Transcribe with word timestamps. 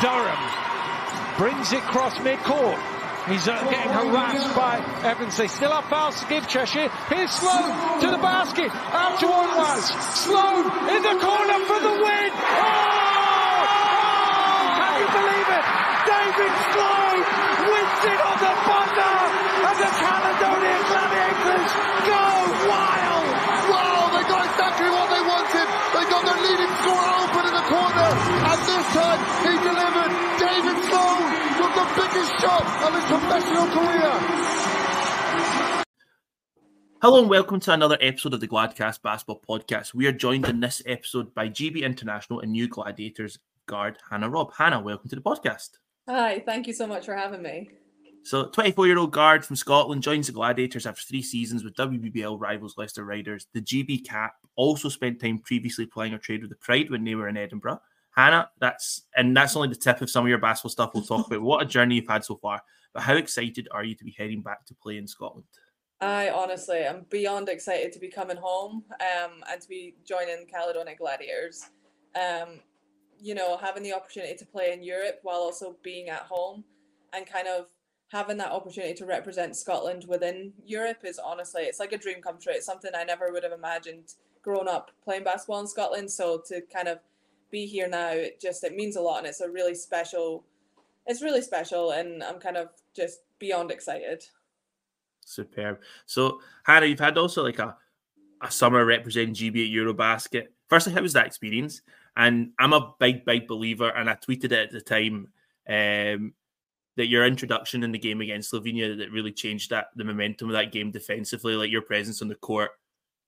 Durham 0.00 0.38
brings 1.38 1.72
it 1.72 1.82
cross 1.88 2.14
midcourt. 2.20 2.76
He's 3.26 3.48
uh, 3.48 3.58
getting 3.70 3.90
harassed 3.90 4.54
by 4.54 4.78
Evans. 5.02 5.36
They 5.36 5.48
still 5.48 5.72
have 5.72 5.84
fouls 5.90 6.20
to 6.20 6.26
give 6.28 6.46
Cheshire. 6.46 6.88
Here's 7.08 7.32
Sloan 7.32 8.00
to 8.00 8.10
the 8.12 8.22
basket. 8.22 8.70
Out 8.70 9.18
to 9.18 9.26
Onwas. 9.26 9.88
Sloan 10.20 10.62
in 10.94 11.02
the 11.02 11.16
corner 11.18 11.58
for 11.66 11.80
the 11.80 11.94
win. 11.96 12.30
Oh! 12.30 12.76
Can 14.78 14.94
you 15.00 15.08
believe 15.10 15.48
it? 15.58 15.64
David 16.06 16.54
Sloan 16.70 17.18
wins 17.66 18.02
it 18.14 18.20
on 18.20 18.36
the 18.36 18.54
buzzer 18.62 19.16
and 19.64 19.76
the 19.80 19.90
Caledonian 19.96 20.82
Gladiators 20.86 21.70
go 22.06 22.22
wild. 22.70 23.26
Wow, 23.74 24.14
they 24.14 24.24
got 24.30 24.44
exactly 24.46 24.86
what 24.92 25.08
they 25.10 25.22
wanted. 25.26 25.66
They 25.66 26.04
got 26.06 26.22
their 26.22 26.40
leading 26.46 26.65
time 28.92 29.18
he 29.42 29.52
delivered. 29.66 30.12
David 30.38 30.78
Sloan 30.86 31.22
with 31.58 31.74
the 31.74 31.86
biggest 31.96 32.32
shot 32.40 32.64
of 32.86 32.94
his 32.94 33.04
professional 33.04 33.66
career. 33.74 34.12
Hello 37.02 37.20
and 37.20 37.28
welcome 37.28 37.60
to 37.60 37.72
another 37.72 37.98
episode 38.00 38.34
of 38.34 38.40
the 38.40 38.48
Gladcast 38.48 39.02
Basketball 39.02 39.42
Podcast. 39.48 39.94
We 39.94 40.06
are 40.06 40.12
joined 40.12 40.46
in 40.46 40.60
this 40.60 40.82
episode 40.86 41.34
by 41.34 41.48
GB 41.48 41.82
International 41.82 42.40
and 42.40 42.52
new 42.52 42.68
Gladiators 42.68 43.38
guard 43.66 43.98
Hannah 44.08 44.30
Robb. 44.30 44.52
Hannah, 44.56 44.80
welcome 44.80 45.08
to 45.10 45.16
the 45.16 45.22
podcast. 45.22 45.70
Hi, 46.08 46.42
thank 46.46 46.66
you 46.66 46.72
so 46.72 46.86
much 46.86 47.06
for 47.06 47.14
having 47.14 47.42
me. 47.42 47.70
So, 48.22 48.46
24 48.46 48.86
year 48.86 48.98
old 48.98 49.12
guard 49.12 49.44
from 49.44 49.56
Scotland 49.56 50.02
joins 50.02 50.26
the 50.26 50.32
Gladiators 50.32 50.86
after 50.86 51.02
three 51.02 51.22
seasons 51.22 51.64
with 51.64 51.74
WBBL 51.74 52.40
rivals 52.40 52.76
Leicester 52.76 53.04
Riders. 53.04 53.46
The 53.52 53.62
GB 53.62 54.04
Cap 54.04 54.34
also 54.56 54.88
spent 54.88 55.20
time 55.20 55.38
previously 55.38 55.86
playing 55.86 56.14
a 56.14 56.18
trade 56.18 56.40
with 56.40 56.50
the 56.50 56.56
Pride 56.56 56.90
when 56.90 57.04
they 57.04 57.14
were 57.14 57.28
in 57.28 57.36
Edinburgh. 57.36 57.80
Hannah, 58.16 58.50
that's 58.58 59.02
and 59.14 59.36
that's 59.36 59.56
only 59.56 59.68
the 59.68 59.76
tip 59.76 60.00
of 60.00 60.08
some 60.08 60.24
of 60.24 60.28
your 60.28 60.38
basketball 60.38 60.70
stuff 60.70 60.90
we'll 60.94 61.04
talk 61.04 61.26
about. 61.26 61.42
What 61.42 61.62
a 61.62 61.66
journey 61.66 61.96
you've 61.96 62.08
had 62.08 62.24
so 62.24 62.36
far. 62.36 62.62
But 62.94 63.02
how 63.02 63.14
excited 63.14 63.68
are 63.72 63.84
you 63.84 63.94
to 63.94 64.04
be 64.04 64.14
heading 64.16 64.40
back 64.40 64.64
to 64.66 64.74
play 64.74 64.96
in 64.96 65.06
Scotland? 65.06 65.44
I 66.00 66.30
honestly 66.30 66.78
am 66.78 67.04
beyond 67.10 67.48
excited 67.48 67.92
to 67.92 67.98
be 67.98 68.08
coming 68.08 68.38
home 68.38 68.84
um, 69.00 69.44
and 69.50 69.60
to 69.60 69.68
be 69.68 69.96
joining 70.06 70.46
Caledonia 70.46 70.96
Gladiators. 70.96 71.68
Um, 72.14 72.60
you 73.20 73.34
know, 73.34 73.58
having 73.58 73.82
the 73.82 73.92
opportunity 73.92 74.34
to 74.34 74.46
play 74.46 74.72
in 74.72 74.82
Europe 74.82 75.20
while 75.22 75.38
also 75.38 75.76
being 75.82 76.08
at 76.08 76.20
home 76.20 76.64
and 77.12 77.26
kind 77.26 77.48
of 77.48 77.66
having 78.08 78.36
that 78.38 78.52
opportunity 78.52 78.94
to 78.94 79.04
represent 79.04 79.56
Scotland 79.56 80.04
within 80.08 80.52
Europe 80.64 80.98
is 81.04 81.18
honestly, 81.18 81.62
it's 81.62 81.80
like 81.80 81.92
a 81.92 81.98
dream 81.98 82.22
come 82.22 82.38
true. 82.40 82.52
It's 82.54 82.66
something 82.66 82.92
I 82.94 83.04
never 83.04 83.32
would 83.32 83.42
have 83.42 83.52
imagined 83.52 84.14
growing 84.42 84.68
up 84.68 84.90
playing 85.02 85.24
basketball 85.24 85.60
in 85.60 85.66
Scotland. 85.66 86.10
So 86.10 86.42
to 86.48 86.62
kind 86.72 86.88
of 86.88 87.00
be 87.50 87.66
here 87.66 87.88
now, 87.88 88.10
it 88.10 88.40
just 88.40 88.64
it 88.64 88.74
means 88.74 88.96
a 88.96 89.00
lot, 89.00 89.18
and 89.18 89.26
it's 89.26 89.40
a 89.40 89.50
really 89.50 89.74
special. 89.74 90.44
It's 91.06 91.22
really 91.22 91.42
special, 91.42 91.92
and 91.92 92.22
I'm 92.22 92.40
kind 92.40 92.56
of 92.56 92.70
just 92.94 93.20
beyond 93.38 93.70
excited. 93.70 94.24
Superb. 95.24 95.78
So 96.06 96.40
Hannah, 96.64 96.86
you've 96.86 97.00
had 97.00 97.18
also 97.18 97.42
like 97.42 97.58
a 97.58 97.76
a 98.42 98.50
summer 98.50 98.84
representing 98.84 99.34
GB 99.34 99.66
at 99.66 99.72
Eurobasket. 99.72 100.48
Firstly, 100.68 100.92
how 100.92 101.02
was 101.02 101.12
that 101.14 101.26
experience? 101.26 101.82
And 102.16 102.52
I'm 102.58 102.72
a 102.72 102.94
big, 102.98 103.24
big 103.24 103.46
believer, 103.46 103.88
and 103.90 104.08
I 104.08 104.14
tweeted 104.14 104.44
it 104.46 104.52
at 104.52 104.70
the 104.70 104.80
time 104.80 105.28
um, 105.68 106.32
that 106.96 107.06
your 107.06 107.26
introduction 107.26 107.82
in 107.82 107.92
the 107.92 107.98
game 107.98 108.20
against 108.20 108.52
Slovenia 108.52 108.96
that 108.98 109.10
really 109.10 109.32
changed 109.32 109.70
that 109.70 109.88
the 109.96 110.04
momentum 110.04 110.48
of 110.48 110.54
that 110.54 110.72
game 110.72 110.90
defensively, 110.90 111.54
like 111.54 111.70
your 111.70 111.82
presence 111.82 112.22
on 112.22 112.28
the 112.28 112.34
court, 112.36 112.70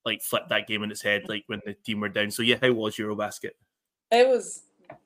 like 0.05 0.21
flipped 0.21 0.49
that 0.49 0.67
game 0.67 0.81
on 0.81 0.91
its 0.91 1.01
head, 1.01 1.23
like 1.27 1.43
when 1.47 1.61
the 1.65 1.73
team 1.73 1.99
were 1.99 2.09
down. 2.09 2.31
So 2.31 2.41
yeah, 2.41 2.57
how 2.61 2.71
was 2.71 2.95
Eurobasket? 2.95 3.51
It 4.11 4.27
was 4.27 4.63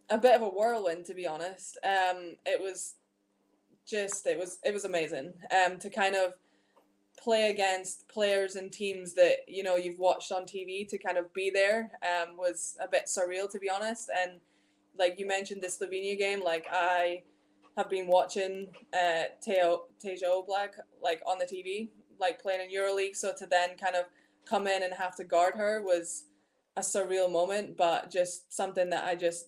a 0.10 0.18
bit 0.18 0.36
of 0.36 0.42
a 0.42 0.50
whirlwind, 0.50 1.06
to 1.06 1.14
be 1.14 1.28
honest. 1.28 1.78
Um, 1.84 2.36
it 2.46 2.62
was 2.62 2.96
just 3.86 4.26
it 4.26 4.38
was 4.38 4.60
it 4.64 4.74
was 4.74 4.86
amazing. 4.86 5.34
Um, 5.52 5.78
to 5.80 5.90
kind 5.90 6.16
of 6.16 6.34
play 7.18 7.50
against 7.50 8.08
players 8.10 8.56
and 8.56 8.72
teams 8.72 9.14
that 9.14 9.38
you 9.48 9.64
know 9.64 9.76
you've 9.76 10.00
watched 10.00 10.32
on 10.32 10.44
TV 10.44 10.88
to 10.88 10.98
kind 10.98 11.18
of 11.18 11.34
be 11.34 11.50
there 11.50 11.92
um, 12.02 12.38
was 12.38 12.78
a 12.82 12.88
bit 12.88 13.06
surreal, 13.06 13.50
to 13.52 13.60
be 13.60 13.70
honest. 13.70 14.10
And 14.22 14.40
like 14.98 15.20
you 15.20 15.28
mentioned, 15.28 15.62
the 15.62 15.68
Slovenia 15.68 16.18
game, 16.18 16.44
like 16.44 16.66
I 16.72 17.24
have 17.78 17.90
been 17.90 18.08
watching 18.08 18.68
uh, 18.94 19.24
Teo 19.42 19.86
Teja 20.00 20.26
Oblak 20.28 20.80
like 21.02 21.22
on 21.26 21.40
the 21.40 21.46
TV, 21.46 21.90
like 22.20 22.42
playing 22.42 22.70
in 22.70 22.76
EuroLeague. 22.76 23.16
So 23.16 23.34
to 23.38 23.46
then 23.46 23.72
kind 23.78 23.96
of 23.96 24.06
come 24.46 24.68
in 24.68 24.84
and 24.84 24.94
have 24.94 25.16
to 25.16 25.24
guard 25.24 25.56
her 25.56 25.82
was 25.82 26.26
a 26.78 26.82
surreal 26.82 27.32
moment, 27.32 27.78
but 27.78 28.10
just 28.10 28.54
something 28.54 28.90
that 28.90 29.04
I 29.04 29.16
just 29.16 29.48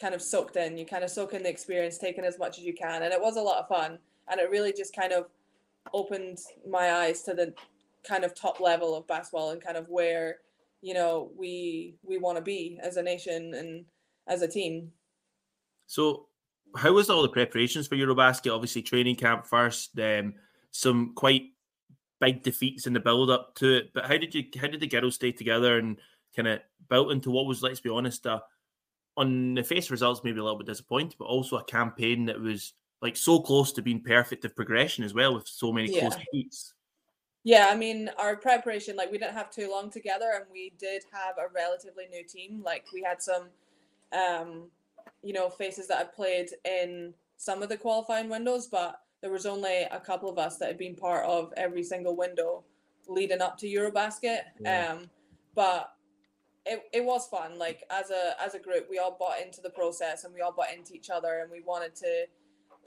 kind 0.00 0.14
of 0.14 0.22
soaked 0.22 0.56
in. 0.56 0.76
You 0.76 0.86
kind 0.86 1.04
of 1.04 1.10
soak 1.10 1.34
in 1.34 1.42
the 1.42 1.48
experience, 1.48 1.98
taking 1.98 2.24
as 2.24 2.38
much 2.38 2.58
as 2.58 2.64
you 2.64 2.74
can, 2.74 3.02
and 3.02 3.12
it 3.12 3.20
was 3.20 3.36
a 3.36 3.42
lot 3.42 3.58
of 3.58 3.68
fun. 3.68 3.98
And 4.28 4.40
it 4.40 4.50
really 4.50 4.72
just 4.72 4.94
kind 4.94 5.12
of 5.12 5.26
opened 5.92 6.38
my 6.68 6.92
eyes 6.92 7.22
to 7.22 7.34
the 7.34 7.54
kind 8.06 8.24
of 8.24 8.34
top 8.34 8.60
level 8.60 8.94
of 8.94 9.06
basketball 9.06 9.50
and 9.50 9.62
kind 9.62 9.76
of 9.76 9.88
where 9.88 10.38
you 10.80 10.94
know 10.94 11.30
we 11.36 11.94
we 12.02 12.16
want 12.18 12.36
to 12.38 12.42
be 12.42 12.78
as 12.82 12.96
a 12.96 13.02
nation 13.02 13.54
and 13.54 13.84
as 14.26 14.42
a 14.42 14.48
team. 14.48 14.92
So, 15.86 16.26
how 16.76 16.92
was 16.92 17.10
all 17.10 17.22
the 17.22 17.28
preparations 17.28 17.86
for 17.86 17.96
Eurobasket? 17.96 18.54
Obviously, 18.54 18.82
training 18.82 19.16
camp 19.16 19.46
first, 19.46 19.98
um, 19.98 20.34
some 20.70 21.12
quite 21.14 21.50
big 22.20 22.42
defeats 22.42 22.86
in 22.86 22.92
the 22.92 23.00
build 23.00 23.30
up 23.30 23.54
to 23.56 23.76
it. 23.76 23.92
But 23.92 24.06
how 24.06 24.16
did 24.16 24.34
you 24.34 24.44
how 24.60 24.68
did 24.68 24.80
the 24.80 24.86
girls 24.86 25.16
stay 25.16 25.32
together 25.32 25.78
and 25.78 25.98
kind 26.34 26.48
of 26.48 26.60
built 26.88 27.12
into 27.12 27.30
what 27.30 27.46
was, 27.46 27.62
let's 27.62 27.80
be 27.80 27.90
honest, 27.90 28.26
uh, 28.26 28.40
on 29.16 29.54
the 29.54 29.62
face 29.62 29.90
results, 29.90 30.22
maybe 30.24 30.38
a 30.38 30.42
little 30.42 30.58
bit 30.58 30.66
disappointing, 30.66 31.14
but 31.18 31.26
also 31.26 31.56
a 31.56 31.64
campaign 31.64 32.26
that 32.26 32.40
was 32.40 32.74
like 33.02 33.16
so 33.16 33.40
close 33.40 33.72
to 33.72 33.82
being 33.82 34.02
perfect 34.02 34.44
of 34.44 34.54
progression 34.54 35.04
as 35.04 35.14
well 35.14 35.34
with 35.34 35.48
so 35.48 35.72
many 35.72 35.92
yeah. 35.92 36.00
close 36.00 36.16
beats. 36.32 36.74
Yeah, 37.42 37.68
I 37.70 37.74
mean, 37.74 38.10
our 38.18 38.36
preparation, 38.36 38.96
like 38.96 39.10
we 39.10 39.18
didn't 39.18 39.34
have 39.34 39.50
too 39.50 39.70
long 39.70 39.90
together 39.90 40.32
and 40.34 40.44
we 40.52 40.72
did 40.78 41.04
have 41.10 41.36
a 41.38 41.52
relatively 41.54 42.04
new 42.10 42.24
team. 42.24 42.62
Like 42.62 42.84
we 42.92 43.02
had 43.02 43.22
some, 43.22 43.48
um, 44.12 44.64
you 45.22 45.32
know, 45.32 45.48
faces 45.48 45.88
that 45.88 45.98
had 45.98 46.12
played 46.12 46.50
in 46.64 47.14
some 47.38 47.62
of 47.62 47.70
the 47.70 47.78
qualifying 47.78 48.28
windows, 48.28 48.66
but 48.66 49.00
there 49.22 49.30
was 49.30 49.46
only 49.46 49.82
a 49.90 50.00
couple 50.00 50.28
of 50.28 50.38
us 50.38 50.58
that 50.58 50.68
had 50.68 50.78
been 50.78 50.94
part 50.94 51.24
of 51.24 51.52
every 51.56 51.82
single 51.82 52.14
window 52.14 52.62
leading 53.08 53.40
up 53.40 53.56
to 53.58 53.66
Eurobasket. 53.66 54.40
Yeah. 54.60 54.92
Um, 54.92 55.10
but 55.54 55.94
it, 56.66 56.82
it 56.92 57.04
was 57.04 57.26
fun. 57.26 57.58
Like 57.58 57.82
as 57.90 58.10
a 58.10 58.40
as 58.42 58.54
a 58.54 58.58
group, 58.58 58.88
we 58.90 58.98
all 58.98 59.16
bought 59.18 59.40
into 59.40 59.60
the 59.60 59.70
process 59.70 60.24
and 60.24 60.34
we 60.34 60.40
all 60.40 60.52
bought 60.52 60.72
into 60.74 60.94
each 60.94 61.10
other, 61.10 61.40
and 61.40 61.50
we 61.50 61.60
wanted 61.60 61.94
to 61.96 62.26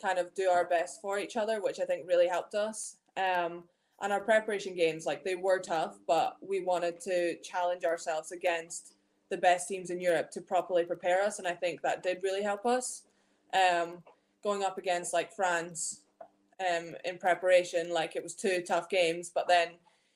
kind 0.01 0.17
of 0.17 0.33
do 0.33 0.49
our 0.49 0.65
best 0.65 1.01
for 1.01 1.19
each 1.19 1.37
other, 1.37 1.61
which 1.61 1.79
I 1.79 1.85
think 1.85 2.07
really 2.07 2.27
helped 2.27 2.55
us. 2.55 2.95
Um, 3.17 3.63
and 4.01 4.11
our 4.11 4.21
preparation 4.21 4.75
games, 4.75 5.05
like 5.05 5.23
they 5.23 5.35
were 5.35 5.59
tough, 5.59 5.99
but 6.07 6.37
we 6.41 6.63
wanted 6.63 6.99
to 7.01 7.37
challenge 7.43 7.85
ourselves 7.85 8.31
against 8.31 8.95
the 9.29 9.37
best 9.37 9.67
teams 9.67 9.89
in 9.89 10.01
Europe 10.01 10.31
to 10.31 10.41
properly 10.41 10.83
prepare 10.83 11.23
us, 11.23 11.39
and 11.39 11.47
I 11.47 11.53
think 11.53 11.81
that 11.81 12.03
did 12.03 12.19
really 12.23 12.43
help 12.43 12.65
us. 12.65 13.03
Um, 13.53 13.99
going 14.43 14.63
up 14.63 14.77
against 14.77 15.13
like 15.13 15.31
France, 15.31 16.01
um, 16.59 16.95
in 17.05 17.17
preparation, 17.17 17.91
like 17.93 18.15
it 18.15 18.23
was 18.23 18.33
two 18.33 18.61
tough 18.61 18.89
games, 18.89 19.31
but 19.33 19.47
then 19.47 19.69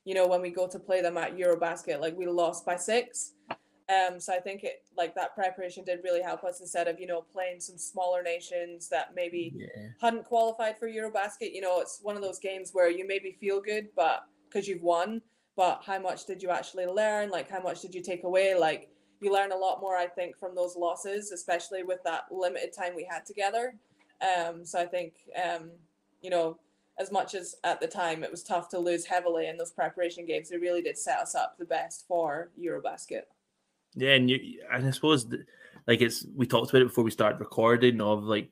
you 0.08 0.14
know 0.14 0.26
when 0.26 0.42
we 0.42 0.52
go 0.52 0.70
to 0.70 0.80
play 0.80 1.02
them 1.02 1.18
at 1.18 1.36
Eurobasket, 1.36 2.00
like 2.00 2.18
we 2.18 2.26
lost 2.28 2.66
by 2.66 2.78
six. 2.78 3.34
Um, 3.90 4.22
so 4.22 4.34
I 4.34 4.40
think 4.40 4.64
it 4.64 4.86
like 4.96 5.14
that 5.16 5.36
preparation 5.36 5.84
did 5.84 6.00
really 6.02 6.22
help 6.22 6.46
us 6.46 6.62
instead 6.62 6.88
of 6.88 6.98
you 6.98 7.08
know 7.08 7.26
playing 7.34 7.60
some 7.60 7.78
smaller 7.78 8.24
nations 8.24 8.88
that 8.88 9.12
maybe 9.14 9.52
yeah. 9.54 9.90
hadn't 10.00 10.24
qualified 10.24 10.80
for 10.80 10.88
Eurobasket. 10.88 11.54
You 11.54 11.60
know, 11.60 11.82
it's 11.82 12.00
one 12.02 12.16
of 12.16 12.22
those 12.22 12.40
games 12.40 12.70
where 12.72 12.90
you 12.90 13.06
maybe 13.06 13.36
feel 13.38 13.60
good, 13.60 13.90
but 13.98 14.24
because 14.48 14.66
you've 14.66 14.82
won, 14.82 15.22
but 15.58 15.82
how 15.86 16.00
much 16.00 16.26
did 16.26 16.42
you 16.42 16.52
actually 16.52 16.86
learn? 16.86 17.30
Like 17.30 17.50
how 17.50 17.62
much 17.62 17.82
did 17.82 17.94
you 17.94 18.02
take 18.02 18.24
away? 18.24 18.56
Like 18.56 18.88
you 19.20 19.34
learn 19.34 19.52
a 19.52 19.58
lot 19.58 19.82
more, 19.82 19.98
I 19.98 20.08
think, 20.08 20.38
from 20.38 20.56
those 20.56 20.78
losses, 20.78 21.34
especially 21.34 21.84
with 21.84 22.00
that 22.06 22.32
limited 22.32 22.72
time 22.72 22.96
we 22.96 23.06
had 23.12 23.26
together. 23.26 23.76
Um, 24.22 24.64
so 24.64 24.80
I 24.80 24.86
think 24.86 25.16
um, 25.36 25.72
you 26.22 26.30
know 26.30 26.60
as 27.00 27.12
much 27.12 27.36
as 27.36 27.56
at 27.64 27.80
the 27.80 27.88
time 27.88 28.24
it 28.24 28.32
was 28.32 28.44
tough 28.44 28.70
to 28.70 28.80
lose 28.80 29.06
heavily 29.06 29.48
in 29.48 29.58
those 29.58 29.72
preparation 29.72 30.26
games, 30.26 30.52
it 30.52 30.62
really 30.62 30.82
did 30.82 30.98
set 30.98 31.20
us 31.20 31.36
up 31.36 31.56
the 31.58 31.66
best 31.66 32.06
for 32.08 32.50
Eurobasket. 32.60 33.24
Yeah, 33.96 34.14
and 34.14 34.30
you 34.30 34.62
and 34.72 34.86
I 34.86 34.92
suppose 34.92 35.28
like 35.88 36.02
it's 36.02 36.26
we 36.36 36.46
talked 36.46 36.70
about 36.70 36.82
it 36.82 36.90
before 36.90 37.04
we 37.04 37.12
started 37.12 37.40
recording 37.40 38.02
of 38.02 38.24
like 38.24 38.50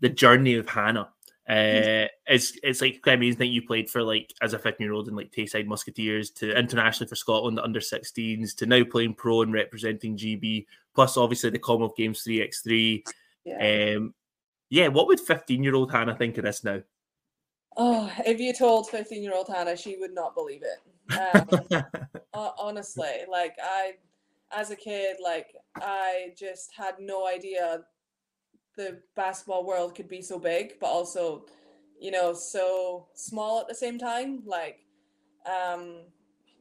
the 0.00 0.08
journey 0.08 0.54
of 0.54 0.68
Hannah. 0.68 1.08
Uh, 1.48 2.06
it's 2.26 2.56
it's 2.62 2.80
like 2.80 3.02
quite 3.02 3.14
amazing 3.14 3.38
that 3.38 3.46
you 3.46 3.66
played 3.66 3.90
for 3.90 4.02
like 4.02 4.32
as 4.42 4.52
a 4.54 4.58
15 4.58 4.84
year 4.84 4.92
old 4.92 5.08
in 5.08 5.16
like 5.16 5.32
Tayside 5.32 5.66
Musketeers 5.66 6.30
to 6.30 6.56
internationally 6.56 7.08
for 7.08 7.16
Scotland 7.16 7.58
under 7.58 7.80
16s 7.80 8.54
to 8.56 8.66
now 8.66 8.84
playing 8.84 9.14
pro 9.14 9.42
and 9.42 9.52
representing 9.52 10.16
GB 10.16 10.66
plus 10.94 11.16
obviously 11.16 11.50
the 11.50 11.58
Commonwealth 11.58 11.96
Games 11.96 12.24
3x3. 12.24 13.02
Yeah. 13.44 13.96
Um, 13.96 14.14
yeah, 14.70 14.88
what 14.88 15.06
would 15.08 15.20
15 15.20 15.62
year 15.62 15.74
old 15.74 15.90
Hannah 15.90 16.14
think 16.14 16.38
of 16.38 16.44
this 16.44 16.62
now? 16.64 16.80
Oh, 17.76 18.12
if 18.26 18.40
you 18.40 18.52
told 18.52 18.88
15 18.90 19.22
year 19.22 19.34
old 19.34 19.48
Hannah, 19.48 19.76
she 19.76 19.96
would 19.96 20.14
not 20.14 20.34
believe 20.34 20.62
it. 20.62 20.80
Um, 21.72 21.84
honestly, 22.34 23.24
like 23.30 23.56
I 23.62 23.92
as 24.54 24.70
a 24.70 24.76
kid, 24.76 25.16
like 25.22 25.54
I 25.76 26.32
just 26.36 26.72
had 26.76 26.94
no 26.98 27.26
idea 27.26 27.84
the 28.76 29.00
basketball 29.16 29.66
world 29.66 29.94
could 29.94 30.08
be 30.08 30.22
so 30.22 30.38
big, 30.38 30.74
but 30.80 30.86
also, 30.86 31.46
you 32.00 32.10
know, 32.10 32.32
so 32.32 33.08
small 33.14 33.60
at 33.60 33.68
the 33.68 33.74
same 33.74 33.98
time. 33.98 34.42
Like, 34.46 34.78
um, 35.46 36.04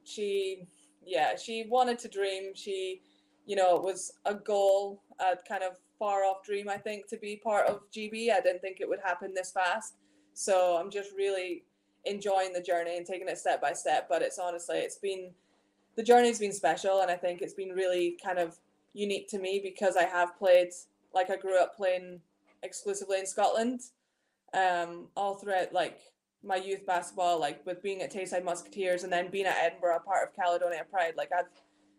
she, 0.03 0.67
yeah, 1.05 1.35
she 1.35 1.65
wanted 1.69 1.99
to 1.99 2.07
dream. 2.09 2.51
She, 2.53 3.01
you 3.45 3.55
know, 3.55 3.77
it 3.77 3.83
was 3.83 4.11
a 4.25 4.33
goal, 4.33 5.03
a 5.19 5.35
kind 5.47 5.63
of 5.63 5.77
far 5.97 6.23
off 6.23 6.43
dream, 6.43 6.67
I 6.69 6.77
think, 6.77 7.07
to 7.09 7.17
be 7.17 7.39
part 7.43 7.67
of 7.67 7.81
GB. 7.95 8.31
I 8.31 8.41
didn't 8.41 8.61
think 8.61 8.81
it 8.81 8.89
would 8.89 8.99
happen 9.03 9.33
this 9.33 9.51
fast. 9.51 9.95
So 10.41 10.77
I'm 10.77 10.89
just 10.89 11.11
really 11.15 11.65
enjoying 12.05 12.51
the 12.51 12.61
journey 12.61 12.97
and 12.97 13.05
taking 13.05 13.27
it 13.27 13.37
step 13.37 13.61
by 13.61 13.73
step. 13.73 14.07
But 14.09 14.23
it's 14.23 14.39
honestly, 14.39 14.77
it's 14.77 14.97
been, 14.97 15.31
the 15.95 16.03
journey's 16.03 16.39
been 16.39 16.53
special. 16.53 17.01
And 17.01 17.11
I 17.11 17.15
think 17.15 17.41
it's 17.41 17.53
been 17.53 17.69
really 17.69 18.17
kind 18.23 18.39
of 18.39 18.57
unique 18.93 19.27
to 19.29 19.39
me 19.39 19.61
because 19.63 19.95
I 19.95 20.03
have 20.03 20.37
played 20.37 20.69
like 21.13 21.29
I 21.29 21.35
grew 21.35 21.61
up 21.61 21.75
playing 21.75 22.21
exclusively 22.63 23.19
in 23.19 23.25
Scotland, 23.25 23.81
um, 24.53 25.07
all 25.15 25.35
throughout 25.35 25.73
like 25.73 25.99
my 26.43 26.55
youth 26.55 26.85
basketball, 26.85 27.39
like 27.39 27.63
with 27.65 27.83
being 27.83 28.01
at 28.01 28.11
Tayside 28.11 28.43
Musketeers 28.43 29.03
and 29.03 29.13
then 29.13 29.29
being 29.29 29.45
at 29.45 29.57
Edinburgh, 29.61 29.99
part 30.05 30.27
of 30.27 30.35
Caledonia 30.35 30.85
Pride. 30.89 31.13
Like 31.17 31.31
I've 31.37 31.49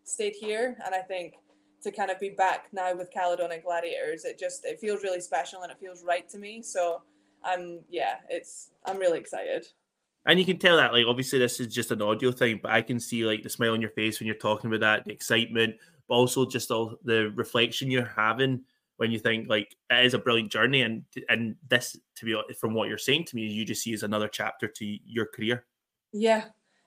stayed 0.03 0.33
here, 0.33 0.75
and 0.85 0.93
I 0.93 0.99
think 0.99 1.35
to 1.83 1.91
kind 1.91 2.11
of 2.11 2.19
be 2.19 2.29
back 2.29 2.67
now 2.73 2.95
with 2.95 3.11
Caledonia 3.11 3.61
Gladiators, 3.61 4.25
it 4.25 4.39
just 4.39 4.65
it 4.65 4.79
feels 4.79 5.03
really 5.03 5.21
special 5.21 5.61
and 5.61 5.71
it 5.71 5.77
feels 5.79 6.03
right 6.03 6.27
to 6.29 6.37
me. 6.37 6.61
So 6.61 7.03
I'm 7.43 7.81
yeah, 7.89 8.15
it's 8.29 8.71
I'm 8.85 8.97
really 8.97 9.19
excited. 9.19 9.65
And 10.25 10.39
you 10.39 10.45
can 10.45 10.57
tell 10.57 10.77
that, 10.77 10.93
like, 10.93 11.05
obviously, 11.05 11.37
this 11.37 11.59
is 11.59 11.67
just 11.67 11.91
an 11.91 12.01
audio 12.01 12.31
thing, 12.31 12.61
but 12.63 12.71
I 12.71 12.81
can 12.81 12.97
see 12.97 13.25
like 13.25 13.43
the 13.43 13.49
smile 13.49 13.73
on 13.73 13.81
your 13.81 13.89
face 13.89 14.19
when 14.19 14.27
you're 14.27 14.35
talking 14.35 14.69
about 14.69 14.79
that, 14.79 15.05
the 15.05 15.11
excitement, 15.11 15.75
but 16.07 16.15
also 16.15 16.45
just 16.45 16.71
all 16.71 16.97
the 17.03 17.33
reflection 17.35 17.91
you're 17.91 18.05
having 18.05 18.61
when 18.97 19.11
you 19.11 19.19
think 19.19 19.49
like 19.49 19.75
it 19.89 20.05
is 20.05 20.13
a 20.13 20.19
brilliant 20.19 20.51
journey. 20.51 20.81
And 20.81 21.03
and 21.27 21.55
this 21.69 21.97
to 22.15 22.25
be 22.25 22.33
honest, 22.33 22.59
from 22.59 22.73
what 22.73 22.87
you're 22.87 22.97
saying 22.97 23.25
to 23.25 23.35
me 23.35 23.43
you 23.43 23.65
just 23.65 23.83
see 23.83 23.93
as 23.93 24.03
another 24.03 24.29
chapter 24.29 24.67
to 24.67 24.97
your 25.05 25.25
career. 25.25 25.65
Yeah 26.13 26.45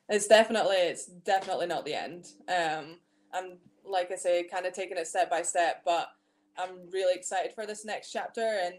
it's 0.09 0.27
definitely 0.27 0.77
it's 0.77 1.07
definitely 1.07 1.67
not 1.67 1.85
the 1.85 1.95
end. 1.95 2.27
Um 2.49 2.99
i'm 3.33 3.59
like 3.85 4.11
i 4.13 4.17
say 4.17 4.45
kind 4.45 4.67
of 4.67 4.73
taking 4.73 4.97
it 4.97 5.07
step 5.07 5.29
by 5.29 5.43
step 5.43 5.83
but 5.85 6.09
i'm 6.57 6.89
really 6.93 7.15
excited 7.15 7.53
for 7.53 7.67
this 7.67 7.85
next 7.85 8.13
chapter 8.13 8.61
and 8.65 8.75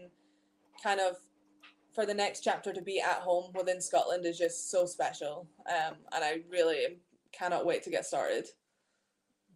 kind 0.82 1.00
of 1.00 1.16
for 1.98 2.06
the 2.06 2.14
next 2.14 2.44
chapter 2.44 2.72
to 2.72 2.80
be 2.80 3.00
at 3.00 3.16
home 3.16 3.50
within 3.56 3.80
scotland 3.80 4.24
is 4.24 4.38
just 4.38 4.70
so 4.70 4.86
special 4.86 5.48
um 5.68 5.96
and 6.12 6.22
i 6.22 6.40
really 6.48 7.00
cannot 7.32 7.66
wait 7.66 7.82
to 7.82 7.90
get 7.90 8.06
started 8.06 8.46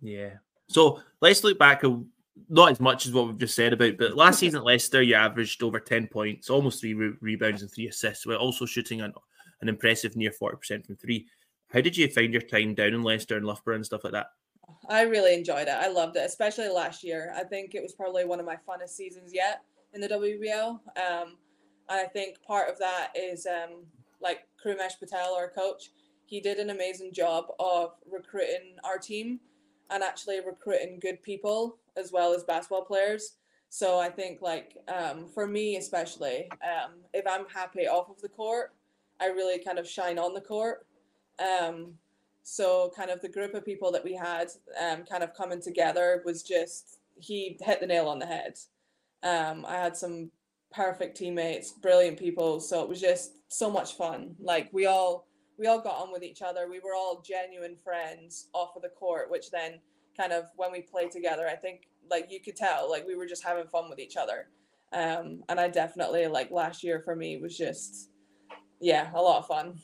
yeah 0.00 0.30
so 0.66 1.00
let's 1.20 1.44
look 1.44 1.56
back 1.56 1.84
not 2.48 2.72
as 2.72 2.80
much 2.80 3.06
as 3.06 3.12
what 3.12 3.26
we've 3.26 3.38
just 3.38 3.54
said 3.54 3.74
about, 3.74 3.98
but 3.98 4.16
last 4.16 4.38
season 4.38 4.58
at 4.58 4.64
Leicester, 4.64 5.02
you 5.02 5.14
averaged 5.14 5.62
over 5.62 5.78
10 5.78 6.08
points, 6.08 6.48
almost 6.48 6.80
three 6.80 6.94
re- 6.94 7.12
rebounds 7.20 7.60
and 7.60 7.70
three 7.70 7.88
assists, 7.88 8.26
while 8.26 8.38
also 8.38 8.64
shooting 8.64 9.02
an, 9.02 9.12
an 9.60 9.68
impressive 9.68 10.16
near 10.16 10.30
40% 10.30 10.86
from 10.86 10.96
three. 10.96 11.26
How 11.68 11.82
did 11.82 11.94
you 11.94 12.08
find 12.08 12.32
your 12.32 12.40
time 12.40 12.74
down 12.74 12.94
in 12.94 13.02
Leicester 13.02 13.36
and 13.36 13.44
Loughborough 13.44 13.76
and 13.76 13.84
stuff 13.84 14.02
like 14.02 14.14
that? 14.14 14.28
I 14.88 15.02
really 15.02 15.34
enjoyed 15.34 15.68
it. 15.68 15.76
I 15.78 15.88
loved 15.88 16.16
it, 16.16 16.24
especially 16.24 16.70
last 16.70 17.04
year. 17.04 17.34
I 17.36 17.44
think 17.44 17.74
it 17.74 17.82
was 17.82 17.92
probably 17.92 18.24
one 18.24 18.40
of 18.40 18.46
my 18.46 18.56
funnest 18.66 18.90
seasons 18.90 19.32
yet 19.34 19.60
in 19.92 20.00
the 20.00 20.08
WBL. 20.08 20.70
Um, 20.70 21.36
and 21.36 21.36
I 21.92 22.06
think 22.06 22.42
part 22.42 22.68
of 22.68 22.78
that 22.78 23.12
is 23.14 23.46
um, 23.46 23.84
like 24.20 24.46
Krumesh 24.62 24.98
Patel, 24.98 25.34
our 25.34 25.48
coach. 25.48 25.90
He 26.26 26.40
did 26.40 26.58
an 26.58 26.70
amazing 26.70 27.12
job 27.12 27.46
of 27.60 27.92
recruiting 28.10 28.76
our 28.84 28.96
team 28.96 29.40
and 29.90 30.02
actually 30.02 30.40
recruiting 30.40 30.98
good 31.00 31.22
people 31.22 31.76
as 31.96 32.10
well 32.10 32.32
as 32.32 32.44
basketball 32.44 32.84
players. 32.84 33.34
So 33.68 33.98
I 33.98 34.08
think 34.08 34.40
like 34.40 34.76
um, 34.88 35.26
for 35.28 35.46
me 35.46 35.76
especially, 35.76 36.48
um, 36.62 36.92
if 37.12 37.26
I'm 37.26 37.46
happy 37.52 37.86
off 37.86 38.08
of 38.08 38.20
the 38.22 38.28
court, 38.28 38.72
I 39.20 39.26
really 39.26 39.62
kind 39.62 39.78
of 39.78 39.86
shine 39.86 40.18
on 40.18 40.32
the 40.34 40.40
court. 40.40 40.86
Um, 41.38 41.94
so 42.42 42.92
kind 42.96 43.10
of 43.10 43.20
the 43.20 43.28
group 43.28 43.54
of 43.54 43.64
people 43.64 43.92
that 43.92 44.04
we 44.04 44.14
had 44.14 44.48
um, 44.82 45.04
kind 45.04 45.22
of 45.22 45.34
coming 45.34 45.60
together 45.60 46.22
was 46.24 46.42
just 46.42 46.98
he 47.20 47.58
hit 47.60 47.80
the 47.80 47.86
nail 47.86 48.08
on 48.08 48.18
the 48.18 48.26
head. 48.26 48.58
Um, 49.22 49.64
I 49.68 49.76
had 49.76 49.96
some 49.96 50.30
perfect 50.72 51.16
teammates, 51.16 51.72
brilliant 51.72 52.18
people. 52.18 52.60
So 52.60 52.82
it 52.82 52.88
was 52.88 53.00
just 53.00 53.32
so 53.48 53.70
much 53.70 53.96
fun. 53.96 54.34
Like 54.40 54.68
we 54.72 54.86
all 54.86 55.28
we 55.58 55.66
all 55.66 55.80
got 55.80 56.00
on 56.00 56.12
with 56.12 56.22
each 56.22 56.42
other. 56.42 56.68
We 56.68 56.80
were 56.80 56.94
all 56.94 57.22
genuine 57.24 57.76
friends 57.84 58.48
off 58.52 58.74
of 58.76 58.82
the 58.82 58.88
court, 58.88 59.30
which 59.30 59.50
then 59.50 59.80
kind 60.16 60.32
of 60.32 60.46
when 60.56 60.72
we 60.72 60.80
played 60.82 61.10
together, 61.10 61.46
I 61.46 61.56
think 61.56 61.82
like 62.10 62.30
you 62.30 62.40
could 62.40 62.56
tell 62.56 62.90
like 62.90 63.06
we 63.06 63.16
were 63.16 63.26
just 63.26 63.44
having 63.44 63.66
fun 63.66 63.88
with 63.88 63.98
each 63.98 64.16
other. 64.16 64.48
Um, 64.92 65.42
and 65.48 65.58
I 65.58 65.68
definitely 65.68 66.26
like 66.26 66.50
last 66.50 66.82
year 66.82 67.00
for 67.00 67.16
me 67.16 67.38
was 67.38 67.56
just 67.56 68.10
yeah, 68.80 69.10
a 69.14 69.22
lot 69.22 69.38
of 69.38 69.46
fun. 69.46 69.78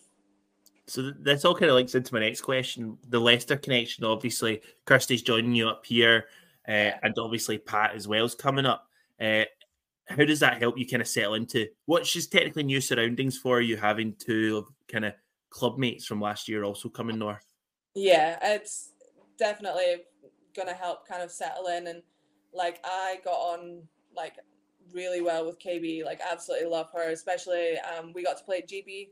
So 0.87 1.13
that's 1.21 1.45
all 1.45 1.55
kind 1.55 1.71
of 1.71 1.77
links 1.77 1.95
into 1.95 2.15
my 2.15 2.21
next 2.21 2.41
question. 2.41 2.97
The 3.09 3.21
Leicester 3.21 3.57
connection, 3.57 4.05
obviously, 4.05 4.63
Kirsty's 4.87 5.23
joining 5.23 5.55
you 5.55 5.69
up 5.69 5.85
here, 5.85 6.25
uh, 6.67 6.93
and 7.03 7.15
obviously 7.19 7.59
Pat 7.59 7.95
as 7.95 8.09
well 8.09 8.25
is 8.25 8.35
coming 8.35 8.65
up. 8.67 8.89
Uh, 9.21 9.45
how 10.09 10.25
does 10.25 10.41
that 10.41 10.61
help 10.61 10.79
you 10.79 10.87
kind 10.87 11.03
of 11.03 11.09
settle 11.09 11.35
into 11.35 11.67
what's 11.87 12.13
just 12.13 12.33
technically 12.33 12.63
new 12.63 12.81
surroundings 12.81 13.37
for 13.37 13.61
you 13.61 13.77
having 13.77 14.15
two 14.19 14.67
kind 14.91 15.05
of 15.05 15.13
club 15.51 15.79
mates 15.79 16.07
from 16.07 16.21
last 16.21 16.49
year 16.49 16.65
also 16.65 16.89
coming 16.89 17.19
north? 17.19 17.45
Yeah, 17.95 18.39
it's 18.43 18.93
definitely 19.39 20.03
gonna 20.57 20.75
help 20.75 21.07
kind 21.07 21.23
of 21.23 21.31
settle 21.31 21.67
in 21.67 21.87
and 21.87 22.03
like 22.53 22.81
I 22.85 23.19
got 23.25 23.37
on 23.37 23.83
like 24.17 24.37
really 24.93 25.21
well 25.21 25.47
with 25.47 25.59
KB. 25.59 26.05
Like 26.05 26.21
absolutely 26.29 26.69
love 26.69 26.91
her, 26.95 27.11
especially 27.11 27.79
um, 27.79 28.13
we 28.13 28.23
got 28.23 28.39
to 28.39 28.45
play 28.45 28.63
GB 28.63 29.09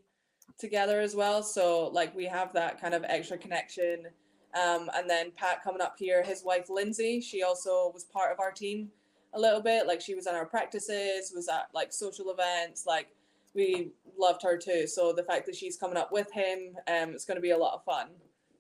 together 0.59 1.01
as 1.01 1.15
well. 1.15 1.43
So 1.43 1.89
like 1.89 2.15
we 2.15 2.25
have 2.27 2.53
that 2.55 2.81
kind 2.81 2.95
of 2.95 3.05
extra 3.05 3.37
connection. 3.37 4.07
Um, 4.55 4.91
and 4.95 5.09
then 5.09 5.33
Pat 5.37 5.63
coming 5.63 5.83
up 5.83 5.97
here, 5.99 6.23
his 6.23 6.43
wife 6.43 6.71
Lindsay, 6.71 7.21
she 7.21 7.43
also 7.43 7.91
was 7.93 8.05
part 8.05 8.33
of 8.33 8.41
our 8.41 8.53
team 8.53 8.89
a 9.37 9.41
little 9.41 9.61
bit. 9.63 9.87
Like 9.87 10.01
she 10.01 10.15
was 10.15 10.27
on 10.27 10.35
our 10.35 10.47
practices, 10.47 11.33
was 11.35 11.49
at 11.49 11.69
like 11.75 11.93
social 11.93 12.31
events. 12.31 12.87
Like 12.87 13.09
we 13.55 13.93
loved 14.19 14.43
her 14.43 14.57
too. 14.57 14.87
So 14.87 15.13
the 15.13 15.23
fact 15.23 15.47
that 15.47 15.55
she's 15.57 15.77
coming 15.77 15.97
up 15.97 16.13
with 16.13 16.31
him, 16.33 16.75
um, 16.89 17.11
it's 17.11 17.25
going 17.25 17.37
to 17.37 17.43
be 17.43 17.51
a 17.51 17.59
lot 17.59 17.75
of 17.75 17.85
fun 17.85 18.09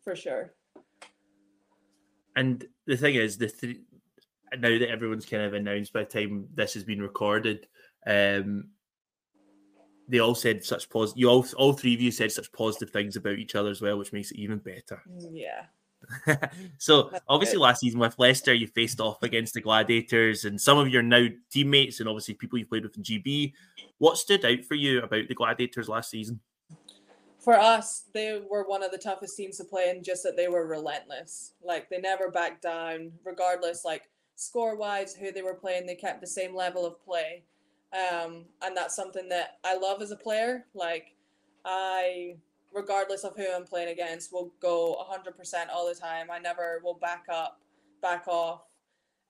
for 0.02 0.14
sure. 0.14 0.52
And 2.36 2.66
the 2.86 2.96
thing 2.96 3.14
is, 3.14 3.38
the 3.38 3.48
th- 3.48 3.80
now 4.58 4.78
that 4.78 4.90
everyone's 4.90 5.26
kind 5.26 5.42
of 5.42 5.54
announced 5.54 5.92
by 5.92 6.04
the 6.04 6.06
time 6.06 6.48
this 6.54 6.74
has 6.74 6.84
been 6.84 7.00
recorded, 7.00 7.66
um, 8.06 8.68
they 10.08 10.20
all 10.20 10.34
said 10.34 10.64
such 10.64 10.88
positive. 10.88 11.18
You 11.18 11.28
all, 11.28 11.46
all 11.56 11.72
three 11.72 11.94
of 11.94 12.00
you 12.00 12.12
said 12.12 12.30
such 12.30 12.52
positive 12.52 12.90
things 12.90 13.16
about 13.16 13.38
each 13.38 13.54
other 13.54 13.70
as 13.70 13.80
well, 13.80 13.98
which 13.98 14.12
makes 14.12 14.30
it 14.30 14.38
even 14.38 14.58
better. 14.58 15.02
Mm, 15.10 15.30
yeah. 15.32 15.64
so 16.78 17.10
obviously 17.28 17.58
last 17.58 17.80
season 17.80 18.00
with 18.00 18.18
Leicester, 18.18 18.54
you 18.54 18.66
faced 18.66 19.00
off 19.00 19.22
against 19.22 19.54
the 19.54 19.60
Gladiators, 19.60 20.44
and 20.44 20.60
some 20.60 20.78
of 20.78 20.88
your 20.88 21.02
now 21.02 21.26
teammates, 21.50 22.00
and 22.00 22.08
obviously 22.08 22.34
people 22.34 22.58
you 22.58 22.66
played 22.66 22.84
with 22.84 22.96
in 22.96 23.02
GB. 23.02 23.52
What 23.98 24.18
stood 24.18 24.44
out 24.44 24.64
for 24.64 24.74
you 24.74 25.02
about 25.02 25.28
the 25.28 25.34
Gladiators 25.34 25.88
last 25.88 26.10
season? 26.10 26.40
for 27.46 27.54
us, 27.54 28.06
they 28.12 28.42
were 28.50 28.64
one 28.64 28.82
of 28.82 28.90
the 28.90 28.98
toughest 28.98 29.36
teams 29.36 29.56
to 29.56 29.64
play 29.64 29.88
in, 29.88 30.02
just 30.02 30.24
that 30.24 30.36
they 30.36 30.48
were 30.48 30.66
relentless. 30.66 31.52
Like 31.62 31.88
they 31.88 32.00
never 32.00 32.28
backed 32.28 32.62
down, 32.62 33.12
regardless, 33.24 33.84
like 33.84 34.10
score 34.34 34.74
wise, 34.74 35.14
who 35.14 35.30
they 35.30 35.42
were 35.42 35.54
playing, 35.54 35.86
they 35.86 35.94
kept 35.94 36.20
the 36.20 36.26
same 36.26 36.56
level 36.56 36.84
of 36.84 37.00
play. 37.04 37.44
Um, 37.92 38.46
and 38.62 38.76
that's 38.76 38.96
something 38.96 39.28
that 39.28 39.58
I 39.62 39.76
love 39.76 40.02
as 40.02 40.10
a 40.10 40.16
player. 40.16 40.66
Like 40.74 41.14
I, 41.64 42.34
regardless 42.76 43.24
of 43.24 43.34
who 43.34 43.46
I'm 43.50 43.64
playing 43.64 43.88
against, 43.88 44.32
will 44.32 44.52
go 44.60 45.02
100% 45.10 45.54
all 45.72 45.88
the 45.88 45.94
time. 45.94 46.30
I 46.30 46.38
never 46.38 46.82
will 46.84 46.98
back 47.00 47.24
up, 47.32 47.58
back 48.02 48.28
off. 48.28 48.60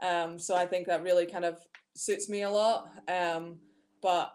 Um, 0.02 0.38
so 0.38 0.56
I 0.56 0.66
think 0.66 0.88
that 0.88 1.04
really 1.04 1.26
kind 1.26 1.44
of 1.44 1.58
suits 1.94 2.28
me 2.28 2.42
a 2.42 2.50
lot. 2.50 2.90
Um, 3.08 3.58
but 4.02 4.34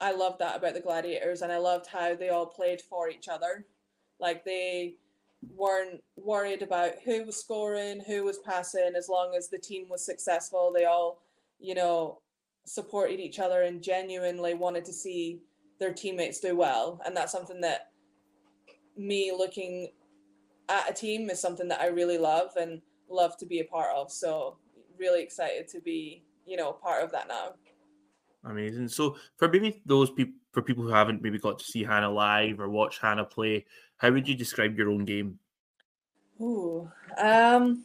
I 0.00 0.12
loved 0.12 0.38
that 0.38 0.56
about 0.56 0.72
the 0.72 0.80
Gladiators, 0.80 1.42
and 1.42 1.52
I 1.52 1.58
loved 1.58 1.86
how 1.86 2.14
they 2.14 2.30
all 2.30 2.46
played 2.46 2.80
for 2.80 3.10
each 3.10 3.28
other. 3.28 3.66
Like 4.18 4.44
they 4.44 4.94
weren't 5.54 6.02
worried 6.16 6.62
about 6.62 6.92
who 7.04 7.24
was 7.24 7.36
scoring, 7.36 8.02
who 8.06 8.24
was 8.24 8.38
passing, 8.38 8.92
as 8.96 9.08
long 9.10 9.34
as 9.36 9.48
the 9.48 9.58
team 9.58 9.86
was 9.90 10.04
successful. 10.04 10.72
They 10.74 10.86
all, 10.86 11.20
you 11.58 11.74
know, 11.74 12.20
supported 12.64 13.20
each 13.20 13.38
other 13.38 13.62
and 13.62 13.82
genuinely 13.82 14.54
wanted 14.54 14.86
to 14.86 14.92
see 14.94 15.40
their 15.78 15.92
teammates 15.92 16.40
do 16.40 16.56
well. 16.56 17.00
And 17.04 17.14
that's 17.14 17.32
something 17.32 17.60
that 17.60 17.90
me 18.96 19.32
looking 19.36 19.88
at 20.68 20.90
a 20.90 20.92
team 20.92 21.30
is 21.30 21.40
something 21.40 21.68
that 21.68 21.80
I 21.80 21.86
really 21.86 22.18
love 22.18 22.50
and 22.58 22.80
love 23.08 23.36
to 23.38 23.46
be 23.46 23.60
a 23.60 23.64
part 23.64 23.94
of. 23.94 24.10
So 24.10 24.56
really 24.98 25.22
excited 25.22 25.68
to 25.68 25.80
be, 25.80 26.24
you 26.46 26.56
know, 26.56 26.72
part 26.72 27.04
of 27.04 27.12
that 27.12 27.28
now. 27.28 27.52
Amazing. 28.44 28.88
So 28.88 29.16
for 29.36 29.48
maybe 29.48 29.82
those 29.86 30.10
people 30.10 30.34
for 30.52 30.62
people 30.62 30.84
who 30.84 30.90
haven't 30.90 31.22
maybe 31.22 31.38
got 31.38 31.58
to 31.58 31.64
see 31.64 31.84
Hannah 31.84 32.10
live 32.10 32.60
or 32.60 32.68
watch 32.68 32.98
Hannah 32.98 33.24
play, 33.24 33.66
how 33.98 34.10
would 34.10 34.26
you 34.26 34.34
describe 34.34 34.78
your 34.78 34.90
own 34.90 35.04
game? 35.04 35.38
Ooh, 36.40 36.90
um, 37.18 37.84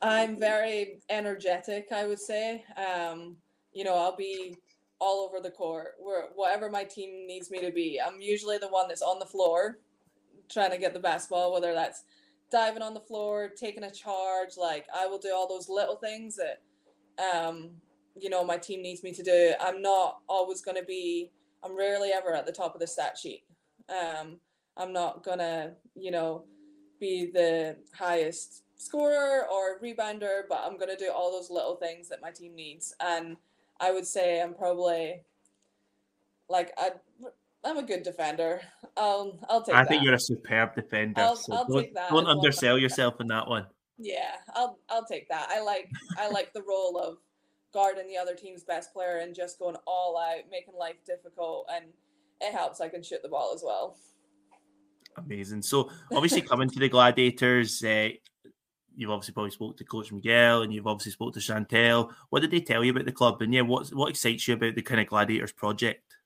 I'm 0.00 0.38
very 0.38 1.00
energetic. 1.10 1.88
I 1.92 2.06
would 2.06 2.20
say. 2.20 2.64
Um, 2.76 3.36
you 3.72 3.84
know, 3.84 3.94
I'll 3.94 4.16
be 4.16 4.56
all 5.00 5.26
over 5.26 5.40
the 5.40 5.50
court, 5.50 5.94
where 5.98 6.28
whatever 6.34 6.70
my 6.70 6.84
team 6.84 7.26
needs 7.26 7.50
me 7.50 7.60
to 7.60 7.70
be. 7.70 8.00
I'm 8.00 8.20
usually 8.20 8.58
the 8.58 8.68
one 8.68 8.88
that's 8.88 9.02
on 9.02 9.18
the 9.18 9.26
floor 9.26 9.78
trying 10.52 10.70
to 10.70 10.78
get 10.78 10.94
the 10.94 11.00
basketball, 11.00 11.52
whether 11.52 11.72
that's 11.74 12.04
diving 12.50 12.82
on 12.82 12.94
the 12.94 13.00
floor, 13.00 13.50
taking 13.56 13.84
a 13.84 13.90
charge. 13.90 14.56
Like 14.56 14.86
I 14.94 15.06
will 15.06 15.18
do 15.18 15.32
all 15.34 15.48
those 15.48 15.68
little 15.68 15.96
things 15.96 16.36
that, 16.36 16.60
um, 17.22 17.70
you 18.20 18.28
know, 18.28 18.44
my 18.44 18.58
team 18.58 18.82
needs 18.82 19.02
me 19.02 19.12
to 19.12 19.22
do. 19.22 19.54
I'm 19.60 19.80
not 19.80 20.18
always 20.28 20.60
going 20.60 20.76
to 20.76 20.84
be. 20.84 21.30
I'm 21.64 21.76
rarely 21.76 22.10
ever 22.10 22.34
at 22.34 22.44
the 22.44 22.52
top 22.52 22.74
of 22.74 22.80
the 22.80 22.86
stat 22.86 23.16
sheet. 23.16 23.44
Um, 23.88 24.38
I'm 24.76 24.92
not 24.92 25.22
gonna, 25.22 25.72
you 25.94 26.10
know, 26.10 26.44
be 26.98 27.30
the 27.32 27.76
highest 27.94 28.62
scorer 28.76 29.46
or 29.48 29.80
rebounder, 29.80 30.42
but 30.48 30.62
I'm 30.64 30.78
gonna 30.78 30.96
do 30.96 31.10
all 31.14 31.30
those 31.30 31.50
little 31.50 31.76
things 31.76 32.08
that 32.08 32.22
my 32.22 32.30
team 32.30 32.54
needs. 32.54 32.94
And 33.00 33.36
I 33.80 33.92
would 33.92 34.06
say 34.06 34.40
I'm 34.40 34.54
probably 34.54 35.22
like 36.48 36.72
I 36.78 36.92
I'm 37.64 37.78
a 37.78 37.82
good 37.82 38.02
defender. 38.02 38.60
I'll 38.96 39.38
I'll 39.48 39.62
take. 39.62 39.74
I 39.74 39.82
that. 39.82 39.88
think 39.88 40.02
you're 40.04 40.14
a 40.14 40.20
superb 40.20 40.74
defender. 40.74 41.20
I'll- 41.20 41.36
so 41.36 41.54
I'll 41.54 41.66
don't, 41.66 41.82
take 41.82 41.94
that 41.94 42.10
don't 42.10 42.26
undersell 42.26 42.78
yourself 42.78 43.20
in 43.20 43.28
that 43.28 43.48
one. 43.48 43.66
Yeah, 43.98 44.32
I'll 44.54 44.78
I'll 44.88 45.04
take 45.04 45.28
that. 45.28 45.48
I 45.50 45.62
like 45.62 45.88
I 46.18 46.28
like 46.28 46.52
the 46.52 46.62
role 46.62 46.98
of 46.98 47.18
guarding 47.72 48.06
the 48.06 48.18
other 48.18 48.34
team's 48.34 48.64
best 48.64 48.92
player 48.92 49.18
and 49.18 49.34
just 49.34 49.58
going 49.58 49.76
all 49.86 50.18
out, 50.18 50.42
making 50.50 50.74
life 50.78 50.96
difficult, 51.06 51.68
and 51.72 51.86
it 52.40 52.52
helps. 52.52 52.80
I 52.80 52.88
can 52.88 53.02
shoot 53.02 53.22
the 53.22 53.28
ball 53.28 53.52
as 53.54 53.62
well. 53.64 53.96
Amazing. 55.16 55.62
So 55.62 55.90
obviously 56.12 56.42
coming 56.42 56.68
to 56.70 56.80
the 56.80 56.88
Gladiators, 56.88 57.82
uh, 57.84 58.08
you've 58.96 59.10
obviously 59.10 59.34
probably 59.34 59.50
spoke 59.50 59.76
to 59.78 59.84
Coach 59.84 60.12
Miguel 60.12 60.62
and 60.62 60.72
you've 60.72 60.86
obviously 60.86 61.12
spoke 61.12 61.34
to 61.34 61.40
Chantel. 61.40 62.12
What 62.30 62.40
did 62.40 62.50
they 62.50 62.60
tell 62.60 62.84
you 62.84 62.92
about 62.92 63.04
the 63.04 63.12
club? 63.12 63.40
And 63.40 63.54
yeah, 63.54 63.62
what 63.62 63.88
what 63.90 64.10
excites 64.10 64.48
you 64.48 64.54
about 64.54 64.74
the 64.74 64.82
kind 64.82 65.00
of 65.00 65.06
Gladiators 65.06 65.52
project? 65.52 66.16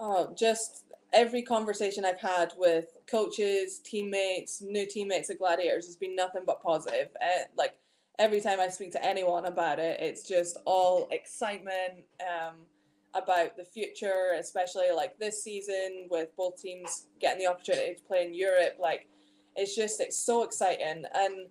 Oh, 0.00 0.34
just 0.36 0.84
every 1.12 1.42
conversation 1.42 2.04
I've 2.04 2.20
had 2.20 2.52
with 2.56 2.96
coaches, 3.06 3.80
teammates, 3.80 4.62
new 4.62 4.86
teammates 4.86 5.30
at 5.30 5.38
Gladiators 5.38 5.86
has 5.86 5.96
been 5.96 6.16
nothing 6.16 6.42
but 6.46 6.62
positive. 6.62 7.08
Uh, 7.20 7.44
like 7.56 7.74
every 8.18 8.40
time 8.40 8.60
I 8.60 8.68
speak 8.68 8.92
to 8.92 9.04
anyone 9.04 9.46
about 9.46 9.78
it, 9.78 10.00
it's 10.00 10.26
just 10.26 10.56
all 10.64 11.08
excitement 11.10 12.04
um, 12.20 12.56
about 13.14 13.56
the 13.56 13.64
future, 13.64 14.34
especially 14.38 14.90
like 14.94 15.18
this 15.18 15.42
season 15.42 16.06
with 16.10 16.34
both 16.36 16.60
teams 16.60 17.06
getting 17.20 17.44
the 17.44 17.50
opportunity 17.50 17.94
to 17.94 18.02
play 18.02 18.24
in 18.24 18.34
Europe. 18.34 18.76
Like 18.80 19.08
it's 19.54 19.76
just 19.76 20.00
it's 20.00 20.16
so 20.16 20.44
exciting, 20.44 21.04
and 21.14 21.48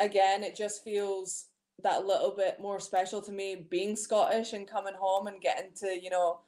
again, 0.00 0.42
it 0.42 0.56
just 0.56 0.82
feels 0.82 1.46
that 1.82 2.06
little 2.06 2.34
bit 2.36 2.60
more 2.60 2.80
special 2.80 3.20
to 3.22 3.32
me 3.32 3.66
being 3.68 3.96
Scottish 3.96 4.52
and 4.52 4.68
coming 4.68 4.94
home 4.98 5.26
and 5.26 5.40
getting 5.40 5.70
to 5.80 5.98
you 6.02 6.10
know 6.10 6.40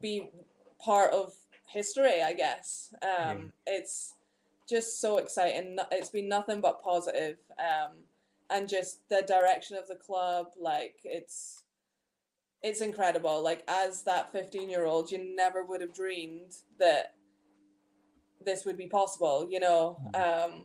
be 0.00 0.30
part 0.82 1.12
of 1.12 1.32
history, 1.66 2.22
I 2.22 2.32
guess. 2.32 2.94
Um, 3.02 3.52
It's 3.66 4.14
just 4.68 5.00
so 5.00 5.18
exciting. 5.18 5.78
It's 5.90 6.10
been 6.10 6.28
nothing 6.28 6.60
but 6.60 6.82
positive. 6.82 7.38
Um, 7.58 7.92
and 8.50 8.68
just 8.68 9.08
the 9.08 9.22
direction 9.26 9.76
of 9.76 9.88
the 9.88 9.94
club, 9.96 10.48
like 10.60 10.96
it's 11.04 11.64
it's 12.62 12.80
incredible. 12.80 13.42
Like 13.42 13.64
as 13.66 14.02
that 14.04 14.30
15 14.32 14.68
year 14.70 14.84
old, 14.84 15.10
you 15.10 15.34
never 15.34 15.64
would 15.64 15.80
have 15.80 15.94
dreamed 15.94 16.56
that 16.78 17.14
this 18.44 18.64
would 18.64 18.76
be 18.76 18.86
possible, 18.86 19.48
you 19.50 19.60
know. 19.60 19.98
Um, 20.14 20.64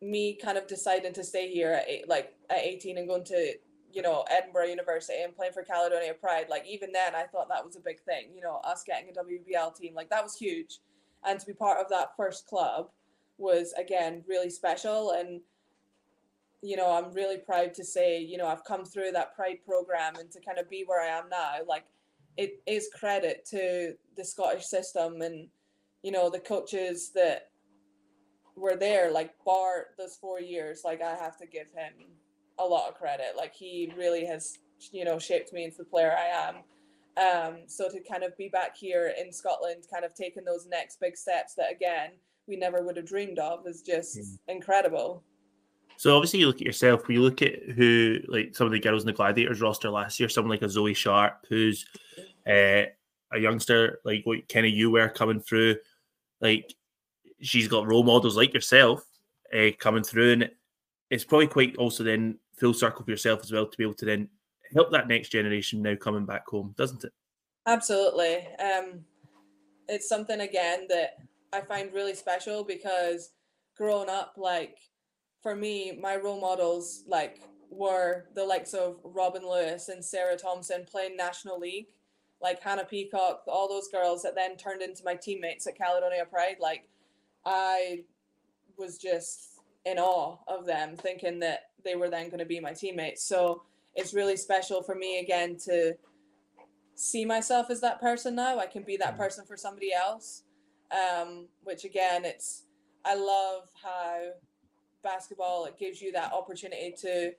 me 0.00 0.34
kind 0.34 0.56
of 0.56 0.66
deciding 0.66 1.12
to 1.12 1.24
stay 1.24 1.50
here 1.50 1.72
at 1.72 1.88
eight, 1.88 2.08
like 2.08 2.34
at 2.50 2.58
18 2.58 2.98
and 2.98 3.08
going 3.08 3.24
to 3.24 3.54
you 3.92 4.02
know 4.02 4.24
Edinburgh 4.30 4.66
University 4.66 5.22
and 5.22 5.34
playing 5.34 5.52
for 5.52 5.62
Caledonia 5.62 6.14
Pride 6.14 6.46
like 6.48 6.66
even 6.66 6.92
then 6.92 7.14
I 7.14 7.24
thought 7.24 7.48
that 7.48 7.64
was 7.64 7.76
a 7.76 7.80
big 7.80 8.00
thing 8.00 8.28
you 8.34 8.42
know 8.42 8.60
us 8.64 8.84
getting 8.86 9.08
a 9.10 9.12
WBL 9.12 9.76
team 9.76 9.94
like 9.94 10.10
that 10.10 10.22
was 10.22 10.36
huge. 10.36 10.78
And 11.26 11.40
to 11.40 11.46
be 11.46 11.52
part 11.52 11.78
of 11.78 11.88
that 11.90 12.16
first 12.16 12.46
club 12.46 12.90
was 13.38 13.72
again 13.72 14.22
really 14.28 14.50
special. 14.50 15.12
And 15.12 15.40
you 16.62 16.76
know 16.76 16.92
I'm 16.92 17.12
really 17.12 17.38
proud 17.38 17.74
to 17.74 17.84
say 17.84 18.20
you 18.20 18.36
know 18.36 18.46
I've 18.46 18.64
come 18.64 18.84
through 18.84 19.12
that 19.12 19.34
Pride 19.34 19.58
program 19.66 20.16
and 20.16 20.30
to 20.32 20.40
kind 20.40 20.58
of 20.58 20.68
be 20.68 20.84
where 20.86 21.02
I 21.02 21.18
am 21.18 21.28
now 21.28 21.54
like 21.66 21.84
it 22.36 22.62
is 22.66 22.88
credit 22.94 23.44
to 23.50 23.94
the 24.16 24.24
Scottish 24.24 24.64
system 24.66 25.22
and 25.22 25.48
you 26.02 26.12
know 26.12 26.30
the 26.30 26.40
coaches 26.40 27.10
that 27.14 27.50
were 28.56 28.76
there 28.76 29.10
like 29.12 29.32
Bart 29.44 29.88
those 29.98 30.16
four 30.16 30.40
years 30.40 30.82
like 30.84 31.00
I 31.00 31.14
have 31.14 31.36
to 31.38 31.46
give 31.46 31.68
him 31.72 31.92
a 32.58 32.64
lot 32.64 32.88
of 32.88 32.94
credit. 32.94 33.36
Like 33.36 33.54
he 33.54 33.92
really 33.96 34.24
has, 34.26 34.58
you 34.92 35.04
know, 35.04 35.18
shaped 35.18 35.52
me 35.52 35.64
into 35.64 35.78
the 35.78 35.84
player 35.84 36.16
I 36.16 36.48
am. 36.48 36.56
Um, 37.18 37.56
so 37.66 37.88
to 37.88 38.00
kind 38.00 38.22
of 38.22 38.36
be 38.36 38.48
back 38.48 38.76
here 38.76 39.12
in 39.20 39.32
Scotland, 39.32 39.84
kind 39.92 40.04
of 40.04 40.14
taking 40.14 40.44
those 40.44 40.66
next 40.66 41.00
big 41.00 41.16
steps 41.16 41.54
that 41.54 41.72
again 41.72 42.10
we 42.46 42.56
never 42.56 42.82
would 42.82 42.96
have 42.96 43.06
dreamed 43.06 43.38
of 43.38 43.66
is 43.66 43.82
just 43.82 44.18
incredible. 44.48 45.22
So 45.98 46.14
obviously 46.16 46.40
you 46.40 46.46
look 46.46 46.60
at 46.60 46.66
yourself, 46.66 47.08
we 47.08 47.18
look 47.18 47.42
at 47.42 47.58
who 47.74 48.18
like 48.28 48.54
some 48.54 48.66
of 48.66 48.72
the 48.72 48.78
girls 48.78 49.02
in 49.02 49.06
the 49.06 49.12
Gladiators 49.12 49.60
roster 49.60 49.90
last 49.90 50.18
year, 50.20 50.28
someone 50.28 50.50
like 50.50 50.62
a 50.62 50.68
Zoe 50.68 50.94
Sharp, 50.94 51.44
who's 51.48 51.84
uh, 52.46 52.84
a 53.32 53.38
youngster, 53.38 53.98
like 54.04 54.22
what 54.24 54.48
kind 54.48 54.64
of 54.64 54.72
you 54.72 54.90
were 54.90 55.08
coming 55.08 55.40
through, 55.40 55.76
like 56.40 56.72
she's 57.40 57.68
got 57.68 57.86
role 57.86 58.04
models 58.04 58.36
like 58.36 58.54
yourself 58.54 59.04
uh, 59.52 59.70
coming 59.78 60.04
through, 60.04 60.32
and 60.32 60.50
it's 61.10 61.24
probably 61.24 61.48
quite 61.48 61.76
also 61.76 62.04
then 62.04 62.38
full 62.58 62.74
circle 62.74 63.04
for 63.04 63.10
yourself 63.10 63.40
as 63.42 63.52
well 63.52 63.66
to 63.66 63.78
be 63.78 63.84
able 63.84 63.94
to 63.94 64.04
then 64.04 64.28
help 64.74 64.90
that 64.92 65.08
next 65.08 65.30
generation 65.30 65.82
now 65.82 65.94
coming 65.94 66.26
back 66.26 66.46
home, 66.46 66.74
doesn't 66.76 67.04
it? 67.04 67.12
Absolutely. 67.66 68.46
Um, 68.58 69.04
it's 69.88 70.08
something 70.08 70.40
again 70.40 70.86
that 70.88 71.18
I 71.52 71.60
find 71.60 71.92
really 71.92 72.14
special 72.14 72.64
because 72.64 73.30
growing 73.76 74.08
up, 74.08 74.34
like 74.36 74.78
for 75.42 75.54
me, 75.54 75.98
my 76.00 76.16
role 76.16 76.40
models 76.40 77.04
like 77.06 77.40
were 77.70 78.26
the 78.34 78.44
likes 78.44 78.74
of 78.74 78.98
Robyn 79.04 79.42
Lewis 79.42 79.88
and 79.88 80.04
Sarah 80.04 80.36
Thompson 80.36 80.84
playing 80.90 81.16
National 81.16 81.58
League, 81.58 81.88
like 82.40 82.62
Hannah 82.62 82.84
Peacock, 82.84 83.42
all 83.46 83.68
those 83.68 83.88
girls 83.88 84.22
that 84.22 84.34
then 84.34 84.56
turned 84.56 84.82
into 84.82 85.04
my 85.04 85.14
teammates 85.14 85.66
at 85.66 85.76
Caledonia 85.76 86.24
Pride. 86.24 86.56
Like 86.60 86.88
I 87.44 88.04
was 88.76 88.98
just 88.98 89.60
in 89.84 89.98
awe 89.98 90.38
of 90.46 90.66
them, 90.66 90.96
thinking 90.96 91.38
that 91.40 91.70
they 91.88 91.96
were 91.96 92.10
then 92.10 92.26
going 92.26 92.38
to 92.38 92.44
be 92.44 92.60
my 92.60 92.72
teammates. 92.72 93.24
So 93.24 93.62
it's 93.94 94.12
really 94.12 94.36
special 94.36 94.82
for 94.82 94.94
me 94.94 95.20
again 95.20 95.56
to 95.64 95.94
see 96.94 97.24
myself 97.24 97.70
as 97.70 97.80
that 97.80 98.00
person 98.00 98.34
now. 98.34 98.58
I 98.58 98.66
can 98.66 98.82
be 98.82 98.96
that 98.98 99.16
person 99.16 99.46
for 99.46 99.56
somebody 99.56 99.92
else. 99.92 100.42
Um, 100.90 101.48
which 101.64 101.84
again, 101.84 102.24
it's 102.24 102.64
I 103.04 103.14
love 103.14 103.68
how 103.82 104.30
basketball 105.02 105.66
it 105.66 105.78
gives 105.78 106.00
you 106.00 106.12
that 106.12 106.32
opportunity 106.32 106.94
to 107.02 107.32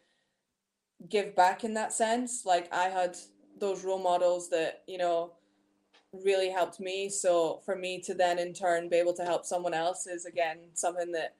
give 1.10 1.36
back 1.36 1.63
in 1.63 1.74
that 1.75 1.94
sense. 1.94 2.46
Like 2.46 2.74
I 2.74 2.89
had 2.89 3.18
those 3.60 3.84
role 3.84 4.01
models 4.01 4.50
that 4.50 4.84
you 4.88 4.98
know 4.98 5.34
really 6.12 6.50
helped 6.50 6.79
me. 6.79 7.10
So 7.10 7.62
for 7.65 7.75
me 7.75 8.01
to 8.01 8.13
then 8.13 8.39
in 8.39 8.53
turn 8.53 8.89
be 8.89 8.98
able 8.98 9.13
to 9.13 9.24
help 9.24 9.46
someone 9.46 9.74
else 9.74 10.08
is 10.08 10.25
again 10.25 10.58
something 10.74 11.12
that 11.12 11.36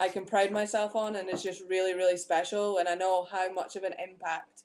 I 0.00 0.08
can 0.08 0.24
pride 0.24 0.50
myself 0.52 0.96
on 0.96 1.16
and 1.16 1.28
it's 1.28 1.42
just 1.42 1.62
really, 1.68 1.94
really 1.94 2.16
special. 2.16 2.78
And 2.78 2.88
I 2.88 2.94
know 2.94 3.26
how 3.30 3.52
much 3.52 3.76
of 3.76 3.84
an 3.84 3.94
impact 4.02 4.64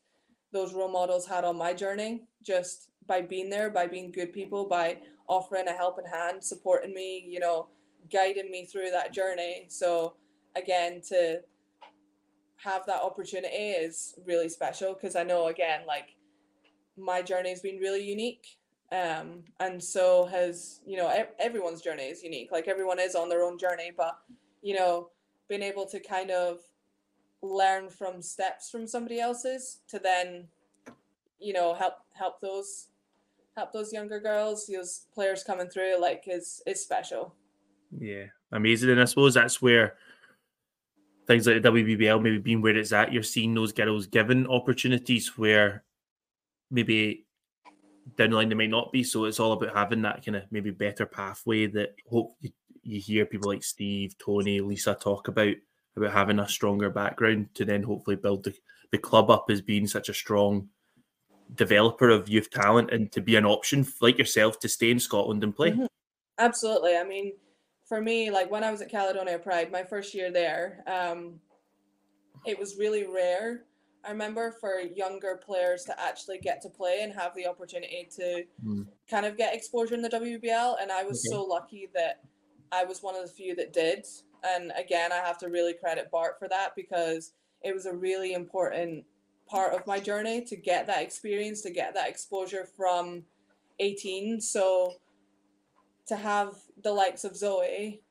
those 0.51 0.73
role 0.73 0.91
models 0.91 1.27
had 1.27 1.43
on 1.43 1.57
my 1.57 1.73
journey 1.73 2.23
just 2.43 2.89
by 3.05 3.21
being 3.21 3.49
there, 3.49 3.69
by 3.69 3.87
being 3.87 4.11
good 4.11 4.33
people, 4.33 4.65
by 4.65 4.97
offering 5.27 5.67
a 5.67 5.73
helping 5.73 6.05
hand, 6.05 6.43
supporting 6.43 6.93
me, 6.93 7.25
you 7.27 7.39
know, 7.39 7.67
guiding 8.11 8.49
me 8.51 8.65
through 8.65 8.91
that 8.91 9.13
journey. 9.13 9.65
So 9.69 10.15
again, 10.55 11.01
to 11.09 11.41
have 12.57 12.85
that 12.85 13.01
opportunity 13.01 13.55
is 13.55 14.15
really 14.25 14.49
special 14.49 14.93
because 14.93 15.15
I 15.15 15.23
know 15.23 15.47
again, 15.47 15.81
like 15.85 16.15
my 16.97 17.21
journey 17.21 17.49
has 17.49 17.61
been 17.61 17.77
really 17.77 18.03
unique. 18.03 18.57
Um, 18.91 19.43
and 19.59 19.83
so 19.83 20.25
has, 20.27 20.79
you 20.85 20.97
know, 20.97 21.25
everyone's 21.39 21.81
journey 21.81 22.03
is 22.03 22.23
unique. 22.23 22.51
Like 22.51 22.67
everyone 22.67 22.99
is 22.99 23.15
on 23.15 23.29
their 23.29 23.43
own 23.43 23.57
journey, 23.57 23.91
but 23.95 24.17
you 24.61 24.75
know, 24.75 25.09
being 25.47 25.61
able 25.61 25.85
to 25.85 25.99
kind 25.99 26.31
of 26.31 26.59
learn 27.41 27.89
from 27.89 28.21
steps 28.21 28.69
from 28.69 28.87
somebody 28.87 29.19
else's 29.19 29.79
to 29.87 29.99
then 29.99 30.47
you 31.39 31.53
know 31.53 31.73
help 31.73 31.93
help 32.13 32.41
those 32.41 32.87
help 33.55 33.71
those 33.71 33.93
younger 33.93 34.19
girls 34.19 34.65
those 34.67 35.05
players 35.13 35.43
coming 35.43 35.67
through 35.67 35.99
like 36.01 36.23
is 36.27 36.61
is 36.65 36.81
special 36.81 37.35
Yeah, 37.91 38.25
amazing. 38.51 38.89
And 38.89 39.01
I 39.01 39.05
suppose 39.05 39.33
that's 39.33 39.61
where 39.61 39.95
things 41.25 41.47
like 41.47 41.61
the 41.61 41.69
WBBL 41.69 42.21
maybe 42.21 42.37
being 42.37 42.61
where 42.61 42.75
it's 42.75 42.93
at, 42.93 43.11
you're 43.13 43.23
seeing 43.23 43.53
those 43.53 43.73
girls 43.73 44.07
given 44.07 44.47
opportunities 44.47 45.37
where 45.37 45.83
maybe 46.71 47.25
down 48.15 48.29
the 48.29 48.35
line 48.35 48.49
they 48.49 48.55
might 48.55 48.69
not 48.69 48.91
be. 48.91 49.03
So 49.03 49.25
it's 49.25 49.39
all 49.39 49.53
about 49.53 49.75
having 49.75 50.01
that 50.03 50.25
kind 50.25 50.37
of 50.37 50.43
maybe 50.51 50.71
better 50.71 51.05
pathway 51.05 51.67
that 51.67 51.95
hope 52.09 52.35
you, 52.41 52.51
you 52.87 53.01
hear 53.01 53.25
people 53.25 53.49
like 53.49 53.63
Steve, 53.63 54.17
Tony, 54.17 54.61
Lisa 54.61 54.95
talk 54.95 55.27
about 55.27 55.55
about 55.95 56.13
having 56.13 56.39
a 56.39 56.47
stronger 56.47 56.89
background 56.91 57.47
to 57.55 57.65
then 57.65 57.81
hopefully 57.81 58.15
build 58.15 58.43
the, 58.43 58.53
the 58.91 58.97
club 58.99 59.31
up 59.31 59.47
as 59.49 59.61
being 59.61 59.87
such 59.87 60.09
a 60.09 60.13
strong 60.13 60.69
developer 61.55 62.09
of 62.09 62.29
youth 62.29 62.51
talent 62.51 62.91
and 62.91 63.11
to 63.11 63.19
be 63.19 63.35
an 63.35 63.45
option 63.45 63.85
like 63.99 64.17
yourself 64.19 64.59
to 64.59 64.69
stay 64.69 64.91
in 64.91 64.99
Scotland 64.99 65.43
and 65.43 65.55
play. 65.55 65.71
Mm-hmm. 65.71 65.85
Absolutely. 66.37 66.95
I 66.95 67.03
mean, 67.03 67.33
for 67.87 67.99
me, 67.99 68.29
like 68.29 68.51
when 68.51 68.63
I 68.63 68.71
was 68.71 68.81
at 68.81 68.91
Caledonia 68.91 69.39
Pride, 69.39 69.71
my 69.71 69.83
first 69.83 70.13
year 70.13 70.31
there, 70.31 70.83
um, 70.85 71.39
it 72.45 72.59
was 72.59 72.77
really 72.77 73.07
rare. 73.07 73.63
I 74.05 74.11
remember 74.11 74.55
for 74.61 74.79
younger 74.79 75.41
players 75.43 75.83
to 75.85 75.99
actually 75.99 76.37
get 76.37 76.61
to 76.61 76.69
play 76.69 76.99
and 77.01 77.11
have 77.13 77.33
the 77.35 77.47
opportunity 77.47 78.07
to 78.17 78.43
Mm. 78.63 78.85
kind 79.09 79.25
of 79.25 79.35
get 79.35 79.55
exposure 79.55 79.95
in 79.95 80.03
the 80.03 80.09
WBL. 80.09 80.77
And 80.79 80.91
I 80.91 81.03
was 81.03 81.25
Okay. 81.25 81.35
so 81.35 81.43
lucky 81.43 81.89
that 81.95 82.21
I 82.71 82.83
was 82.83 83.03
one 83.03 83.15
of 83.15 83.21
the 83.21 83.31
few 83.31 83.55
that 83.55 83.73
did. 83.73 84.05
And 84.43 84.71
again, 84.77 85.11
I 85.11 85.17
have 85.17 85.37
to 85.39 85.49
really 85.49 85.73
credit 85.73 86.09
Bart 86.11 86.37
for 86.39 86.47
that 86.47 86.75
because 86.75 87.33
it 87.63 87.73
was 87.73 87.85
a 87.85 87.93
really 87.93 88.33
important 88.33 89.03
part 89.47 89.73
of 89.73 89.87
my 89.87 89.99
journey 89.99 90.41
to 90.45 90.55
get 90.55 90.87
that 90.87 91.01
experience, 91.01 91.61
to 91.61 91.71
get 91.71 91.93
that 91.93 92.09
exposure 92.09 92.65
from 92.65 93.23
18. 93.79 94.41
So 94.41 94.93
to 96.07 96.15
have 96.15 96.55
the 96.83 96.91
likes 96.91 97.23
of 97.23 97.35
Zoe 97.35 98.01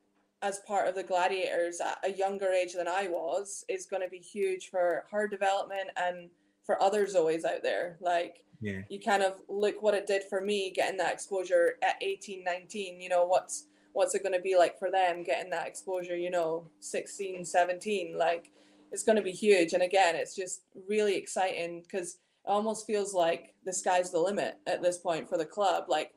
as 0.43 0.59
part 0.61 0.89
of 0.89 0.95
the 0.95 1.03
gladiators 1.03 1.81
at 1.81 1.99
a 2.05 2.13
younger 2.13 2.49
age 2.49 2.75
than 2.75 2.89
I 2.89 3.09
was 3.09 3.65
is 3.69 3.87
going 3.87 4.03
to 4.03 4.09
be 4.09 4.19
huge 4.19 4.69
for 4.69 5.05
her 5.11 5.27
development 5.27 5.91
and 5.97 6.29
for 6.65 6.81
other 6.83 7.07
Zoes 7.07 7.45
out 7.45 7.63
there. 7.63 7.97
Like 8.01 8.45
Yeah. 8.61 8.83
you 8.89 9.01
kind 9.01 9.23
of 9.23 9.41
look 9.49 9.81
what 9.83 9.95
it 9.95 10.07
did 10.07 10.25
for 10.25 10.41
me 10.41 10.71
getting 10.71 10.99
that 10.99 11.13
exposure 11.15 11.77
at 11.83 11.97
18, 12.03 12.45
19, 12.45 13.01
you 13.01 13.09
know, 13.09 13.25
what's 13.25 13.67
what's 13.97 14.15
it 14.15 14.23
going 14.23 14.35
to 14.35 14.43
be 14.43 14.59
like 14.59 14.79
for 14.79 14.91
them 14.91 15.23
getting 15.23 15.49
that 15.49 15.67
exposure, 15.67 16.15
you 16.15 16.31
know, 16.31 16.69
16, 16.81 17.47
17, 17.47 18.19
like 18.19 18.51
it's 18.93 19.03
going 19.03 19.17
to 19.17 19.23
be 19.23 19.33
huge 19.33 19.73
and 19.73 19.83
again, 19.83 20.15
it's 20.15 20.37
just 20.37 20.61
really 20.87 21.17
exciting 21.17 21.83
cuz 21.91 22.19
it 22.45 22.51
almost 22.51 22.87
feels 22.87 23.15
like 23.15 23.55
the 23.65 23.73
sky's 23.73 24.11
the 24.11 24.19
limit 24.19 24.59
at 24.67 24.83
this 24.83 24.99
point 24.99 25.27
for 25.27 25.39
the 25.39 25.47
club. 25.47 25.87
Like 25.89 26.13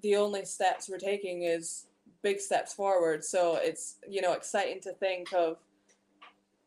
the 0.00 0.16
only 0.16 0.46
steps 0.46 0.88
we're 0.88 0.96
taking 0.96 1.42
is 1.42 1.86
big 2.22 2.40
steps 2.40 2.72
forward. 2.72 3.22
So 3.22 3.56
it's 3.56 3.96
you 4.08 4.22
know 4.22 4.32
exciting 4.32 4.80
to 4.80 4.94
think 4.94 5.34
of 5.34 5.58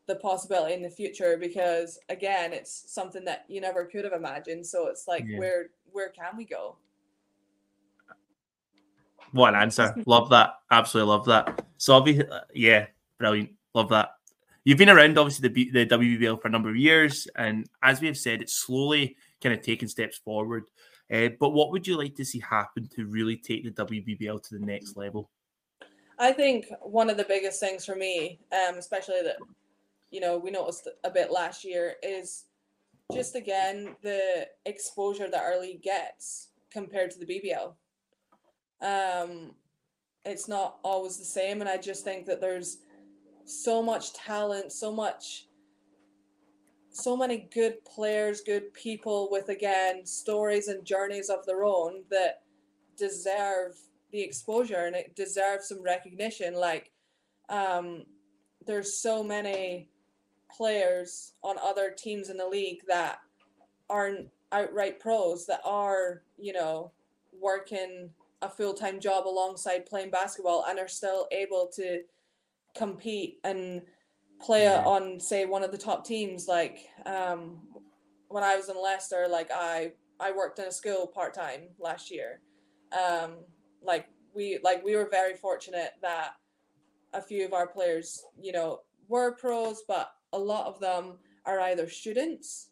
the 0.06 0.14
possibility 0.14 0.74
in 0.74 0.82
the 0.82 0.90
future 0.90 1.36
because 1.36 1.98
again, 2.08 2.52
it's 2.52 2.84
something 2.86 3.24
that 3.24 3.46
you 3.48 3.60
never 3.60 3.84
could 3.84 4.04
have 4.04 4.12
imagined. 4.12 4.64
So 4.64 4.86
it's 4.86 5.08
like 5.08 5.24
Yeah. 5.26 5.38
where 5.38 5.70
where 5.90 6.10
can 6.10 6.36
we 6.36 6.44
go? 6.44 6.76
What 9.32 9.54
an 9.54 9.60
answer. 9.60 9.94
love 10.06 10.30
that. 10.30 10.54
Absolutely 10.70 11.12
love 11.12 11.24
that. 11.26 11.64
So, 11.78 11.94
obviously, 11.94 12.26
yeah, 12.54 12.86
brilliant. 13.18 13.50
Love 13.74 13.88
that. 13.90 14.10
You've 14.64 14.78
been 14.78 14.90
around, 14.90 15.16
obviously, 15.16 15.48
the, 15.48 15.54
B- 15.54 15.70
the 15.70 15.86
WBL 15.86 16.40
for 16.40 16.48
a 16.48 16.50
number 16.50 16.70
of 16.70 16.76
years. 16.76 17.28
And 17.36 17.68
as 17.82 18.00
we 18.00 18.08
have 18.08 18.16
said, 18.16 18.42
it's 18.42 18.54
slowly 18.54 19.16
kind 19.40 19.54
of 19.54 19.62
taking 19.62 19.88
steps 19.88 20.18
forward. 20.18 20.64
Uh, 21.12 21.28
but 21.38 21.50
what 21.50 21.70
would 21.70 21.86
you 21.86 21.96
like 21.96 22.16
to 22.16 22.24
see 22.24 22.40
happen 22.40 22.88
to 22.96 23.06
really 23.06 23.36
take 23.36 23.64
the 23.64 23.84
WBBL 23.84 24.42
to 24.42 24.58
the 24.58 24.64
next 24.64 24.96
level? 24.96 25.30
I 26.18 26.32
think 26.32 26.66
one 26.80 27.10
of 27.10 27.16
the 27.16 27.24
biggest 27.24 27.60
things 27.60 27.84
for 27.84 27.94
me, 27.94 28.40
um, 28.52 28.76
especially 28.76 29.22
that 29.22 29.36
you 30.10 30.20
know 30.20 30.38
we 30.38 30.50
noticed 30.50 30.88
a 31.04 31.10
bit 31.10 31.30
last 31.30 31.64
year, 31.64 31.94
is 32.02 32.44
just 33.12 33.36
again 33.36 33.94
the 34.02 34.48
exposure 34.64 35.28
that 35.30 35.42
our 35.42 35.60
league 35.60 35.82
gets 35.82 36.48
compared 36.72 37.10
to 37.12 37.18
the 37.18 37.26
BBL. 37.26 37.74
Um, 38.80 39.54
it's 40.24 40.48
not 40.48 40.78
always 40.82 41.18
the 41.18 41.24
same, 41.24 41.60
and 41.60 41.70
I 41.70 41.76
just 41.76 42.04
think 42.04 42.26
that 42.26 42.40
there's 42.40 42.78
so 43.44 43.82
much 43.82 44.12
talent, 44.12 44.72
so 44.72 44.92
much, 44.92 45.46
so 46.90 47.16
many 47.16 47.48
good 47.52 47.84
players, 47.84 48.40
good 48.40 48.74
people 48.74 49.28
with 49.30 49.48
again 49.48 50.04
stories 50.04 50.68
and 50.68 50.84
journeys 50.84 51.30
of 51.30 51.46
their 51.46 51.64
own 51.64 52.02
that 52.10 52.42
deserve 52.98 53.76
the 54.10 54.20
exposure 54.20 54.86
and 54.86 54.96
it 54.96 55.14
deserves 55.14 55.68
some 55.68 55.82
recognition. 55.82 56.54
Like, 56.54 56.90
um, 57.48 58.04
there's 58.66 58.98
so 59.00 59.22
many 59.22 59.88
players 60.50 61.34
on 61.42 61.56
other 61.62 61.94
teams 61.96 62.30
in 62.30 62.36
the 62.36 62.48
league 62.48 62.80
that 62.88 63.18
aren't 63.88 64.28
outright 64.52 64.98
pros 64.98 65.46
that 65.46 65.60
are, 65.64 66.22
you 66.38 66.52
know, 66.52 66.90
working 67.40 68.10
a 68.42 68.48
full 68.48 68.74
time 68.74 69.00
job 69.00 69.26
alongside 69.26 69.86
playing 69.86 70.10
basketball 70.10 70.64
and 70.68 70.78
are 70.78 70.88
still 70.88 71.26
able 71.32 71.68
to 71.74 72.02
compete 72.76 73.38
and 73.44 73.82
play 74.40 74.64
Yeah. 74.64 74.84
on, 74.84 75.18
say, 75.18 75.46
one 75.46 75.64
of 75.64 75.72
the 75.72 75.78
top 75.78 76.04
teams. 76.04 76.46
Like, 76.46 76.88
um, 77.06 77.66
when 78.28 78.44
I 78.44 78.56
was 78.56 78.68
in 78.68 78.80
Leicester, 78.80 79.26
like 79.28 79.50
I 79.52 79.92
I 80.18 80.32
worked 80.32 80.58
in 80.58 80.66
a 80.66 80.72
school 80.72 81.06
part 81.06 81.34
time 81.34 81.68
last 81.78 82.10
year. 82.10 82.40
Um, 82.92 83.44
like 83.82 84.06
we 84.34 84.58
like 84.62 84.84
we 84.84 84.96
were 84.96 85.08
very 85.10 85.34
fortunate 85.34 85.92
that 86.02 86.32
a 87.12 87.22
few 87.22 87.44
of 87.44 87.52
our 87.52 87.66
players, 87.66 88.24
you 88.38 88.52
know, 88.52 88.80
were 89.08 89.32
pros, 89.36 89.82
but 89.86 90.12
a 90.32 90.38
lot 90.38 90.66
of 90.66 90.80
them 90.80 91.18
are 91.44 91.60
either 91.60 91.88
students 91.88 92.70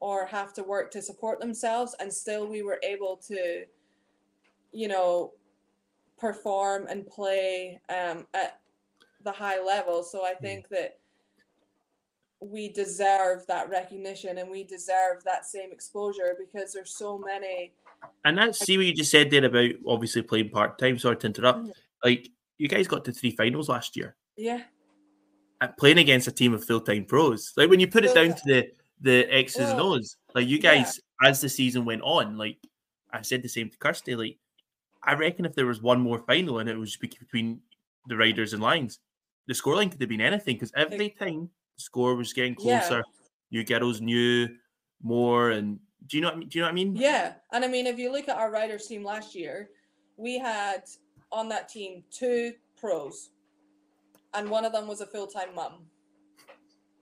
or 0.00 0.26
have 0.26 0.52
to 0.54 0.62
work 0.62 0.90
to 0.92 1.02
support 1.02 1.40
themselves, 1.40 1.94
and 2.00 2.12
still 2.12 2.46
we 2.46 2.62
were 2.62 2.78
able 2.82 3.16
to, 3.16 3.64
you 4.72 4.88
know, 4.88 5.32
perform 6.18 6.86
and 6.88 7.06
play 7.06 7.80
um, 7.88 8.26
at 8.34 8.60
the 9.24 9.32
high 9.32 9.62
level. 9.62 10.02
So 10.02 10.24
I 10.24 10.34
think 10.34 10.68
that 10.68 10.98
we 12.40 12.68
deserve 12.68 13.46
that 13.48 13.68
recognition 13.68 14.38
and 14.38 14.50
we 14.50 14.64
deserve 14.64 15.22
that 15.24 15.44
same 15.44 15.72
exposure 15.72 16.36
because 16.38 16.72
there's 16.72 16.94
so 16.96 17.18
many 17.18 17.72
And 18.24 18.38
that's 18.38 18.58
see 18.58 18.78
what 18.78 18.86
you 18.86 18.94
just 18.94 19.10
said 19.10 19.30
there 19.30 19.44
about 19.44 19.70
obviously 19.86 20.22
playing 20.22 20.48
part 20.48 20.78
time. 20.78 20.98
Sorry 20.98 21.16
to 21.18 21.26
interrupt. 21.26 21.58
Mhm. 21.66 21.72
Like, 22.02 22.30
you 22.56 22.66
guys 22.68 22.88
got 22.88 23.04
to 23.04 23.12
three 23.12 23.32
finals 23.32 23.68
last 23.68 23.96
year. 23.96 24.16
yeah 24.36 24.62
and 25.62 25.76
playing 25.76 25.98
against 25.98 26.26
a 26.28 26.32
team 26.32 26.54
of 26.54 26.64
full 26.64 26.80
time 26.80 27.04
pros. 27.04 27.52
Like 27.56 27.68
when 27.68 27.80
you 27.80 27.88
put 27.88 28.04
it 28.04 28.14
down 28.14 28.28
to 28.34 28.42
the 28.46 28.70
the 29.02 29.26
X's 29.30 29.68
and 29.68 29.78
Well, 29.78 29.94
O's, 29.94 30.16
like 30.34 30.46
you 30.46 30.56
yeah. 30.56 30.76
guys, 30.76 31.00
as 31.22 31.40
the 31.40 31.48
season 31.48 31.84
went 31.84 32.02
on, 32.02 32.38
like 32.38 32.56
I 33.12 33.22
said 33.22 33.42
the 33.42 33.48
same 33.48 33.68
to 33.70 33.76
Kirsty, 33.78 34.14
like 34.16 34.38
I 35.02 35.14
reckon 35.14 35.44
if 35.44 35.54
there 35.54 35.66
was 35.66 35.80
one 35.80 36.00
more 36.00 36.18
final 36.18 36.58
and 36.58 36.68
it 36.68 36.76
was 36.76 36.96
between 36.96 37.60
the 38.06 38.16
Riders 38.16 38.52
and 38.52 38.62
Lions, 38.62 38.98
the 39.46 39.54
scoreline 39.54 39.90
could 39.90 40.00
have 40.00 40.08
been 40.08 40.20
anything 40.20 40.56
because 40.56 40.72
every 40.76 41.10
time 41.10 41.50
the 41.76 41.82
score 41.82 42.14
was 42.14 42.32
getting 42.32 42.56
Yeah. 42.58 42.80
closer, 42.80 43.04
you 43.48 43.64
girls 43.64 44.00
knew 44.00 44.48
more. 45.02 45.50
And 45.50 45.80
do 46.06 46.16
you 46.16 46.20
know 46.20 46.28
what 46.28 46.36
I 46.36 46.38
mean? 46.38 46.48
Do 46.48 46.58
you 46.58 46.62
know 46.62 46.66
what 46.66 46.72
I 46.72 46.74
mean? 46.74 46.96
Yeah, 46.96 47.34
and 47.52 47.64
I 47.64 47.68
mean, 47.68 47.86
if 47.86 47.98
you 47.98 48.12
look 48.12 48.28
at 48.28 48.36
our 48.36 48.50
riders 48.50 48.86
team 48.86 49.02
last 49.04 49.34
year, 49.34 49.70
we 50.16 50.38
had 50.38 50.84
on 51.32 51.48
that 51.48 51.68
team 51.68 52.04
two 52.10 52.54
pros, 52.78 53.30
and 54.34 54.50
one 54.50 54.64
of 54.64 54.72
them 54.72 54.86
was 54.86 55.00
a 55.00 55.06
full 55.06 55.26
time 55.26 55.54
mum. 55.54 55.86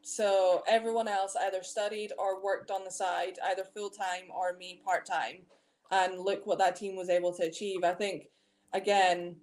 So 0.03 0.63
everyone 0.67 1.07
else 1.09 1.37
either 1.37 1.63
studied 1.63 2.13
or 2.19 2.43
worked 2.43 2.71
on 2.71 2.85
the 2.85 2.91
side, 2.91 3.39
either 3.45 3.65
full 3.65 3.91
time 3.91 4.31
or 4.31 4.55
me 4.55 4.81
part 4.85 5.05
time. 5.05 5.43
And 5.91 6.21
look 6.21 6.47
what 6.47 6.59
that 6.59 6.77
team 6.77 6.97
was 6.97 7.09
able 7.09 7.33
to 7.35 7.45
achieve. 7.45 7.83
I 7.83 7.93
think, 7.95 8.29
again, 8.73 9.37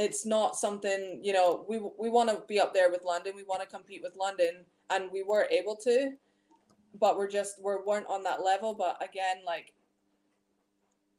it's 0.00 0.24
not 0.24 0.56
something 0.56 1.20
you 1.22 1.34
know 1.34 1.66
we 1.68 1.78
we 1.98 2.08
want 2.08 2.30
to 2.30 2.42
be 2.48 2.58
up 2.58 2.72
there 2.72 2.90
with 2.90 3.02
London. 3.04 3.34
We 3.36 3.44
want 3.44 3.60
to 3.60 3.66
compete 3.66 4.00
with 4.02 4.16
London, 4.16 4.64
and 4.88 5.10
we 5.12 5.22
were 5.22 5.46
able 5.50 5.76
to, 5.84 6.12
but 6.98 7.18
we're 7.18 7.30
just 7.30 7.56
we 7.62 7.74
weren't 7.86 8.06
on 8.08 8.22
that 8.22 8.42
level. 8.42 8.74
But 8.74 8.96
again, 9.02 9.42
like 9.44 9.74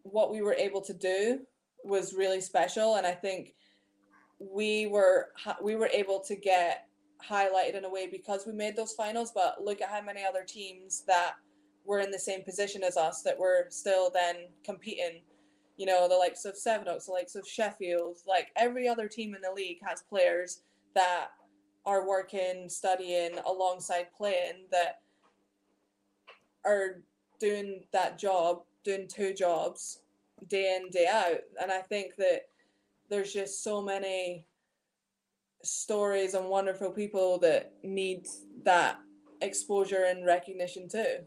what 0.01 0.31
we 0.31 0.41
were 0.41 0.55
able 0.55 0.81
to 0.81 0.93
do 0.93 1.41
was 1.83 2.15
really 2.15 2.41
special, 2.41 2.95
and 2.95 3.05
I 3.05 3.11
think 3.11 3.53
we 4.39 4.87
were 4.87 5.29
we 5.61 5.75
were 5.75 5.89
able 5.93 6.19
to 6.21 6.35
get 6.35 6.87
highlighted 7.23 7.75
in 7.75 7.85
a 7.85 7.89
way 7.89 8.07
because 8.07 8.47
we 8.47 8.53
made 8.53 8.75
those 8.75 8.93
finals. 8.93 9.31
But 9.33 9.63
look 9.63 9.81
at 9.81 9.89
how 9.89 10.01
many 10.01 10.23
other 10.25 10.43
teams 10.43 11.03
that 11.05 11.33
were 11.85 11.99
in 11.99 12.11
the 12.11 12.19
same 12.19 12.43
position 12.43 12.83
as 12.83 12.97
us 12.97 13.21
that 13.23 13.39
were 13.39 13.67
still 13.69 14.09
then 14.09 14.35
competing. 14.63 15.21
You 15.77 15.85
know, 15.85 16.07
the 16.07 16.15
likes 16.15 16.45
of 16.45 16.57
Sevenoaks, 16.57 17.07
the 17.07 17.11
likes 17.11 17.35
of 17.35 17.47
Sheffield, 17.47 18.17
like 18.27 18.49
every 18.55 18.87
other 18.87 19.07
team 19.07 19.33
in 19.33 19.41
the 19.41 19.51
league 19.51 19.79
has 19.83 20.03
players 20.03 20.61
that 20.93 21.29
are 21.85 22.07
working, 22.07 22.69
studying 22.69 23.31
alongside 23.45 24.07
playing 24.15 24.67
that 24.71 24.99
are 26.63 27.01
doing 27.39 27.81
that 27.91 28.19
job, 28.19 28.61
doing 28.83 29.07
two 29.07 29.33
jobs 29.33 29.99
day 30.47 30.75
in, 30.75 30.89
day 30.89 31.07
out. 31.11 31.41
And 31.61 31.71
I 31.71 31.81
think 31.81 32.15
that 32.17 32.47
there's 33.09 33.33
just 33.33 33.63
so 33.63 33.81
many 33.81 34.45
stories 35.63 36.33
and 36.33 36.49
wonderful 36.49 36.91
people 36.91 37.37
that 37.39 37.73
need 37.83 38.27
that 38.63 38.99
exposure 39.41 40.05
and 40.05 40.25
recognition 40.25 40.87
too. 40.87 41.17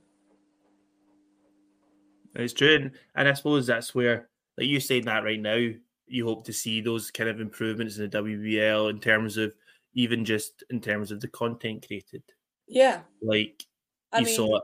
It's 2.35 2.53
true, 2.53 2.75
and, 2.75 2.91
and 3.15 3.29
I 3.29 3.33
suppose 3.35 3.67
that's 3.67 3.95
where, 3.95 4.29
like 4.59 4.67
you 4.67 4.81
saying 4.81 5.05
that 5.05 5.25
right 5.25 5.41
now, 5.41 5.69
you 6.07 6.27
hope 6.27 6.45
to 6.47 6.53
see 6.53 6.81
those 6.81 7.11
kind 7.11 7.31
of 7.31 7.41
improvements 7.41 7.99
in 7.99 8.09
the 8.09 8.19
WBL 8.19 8.91
in 8.91 9.01
terms 9.01 9.37
of 9.37 9.55
even 9.95 10.25
just 10.25 10.65
in 10.71 10.81
terms 10.81 11.11
of 11.11 11.21
the 11.21 11.29
content 11.29 11.87
created. 11.87 12.23
Yeah. 12.67 13.01
Like 13.23 13.65
I 14.13 14.21
you 14.21 14.27
mean, 14.27 14.37
saw 14.37 14.61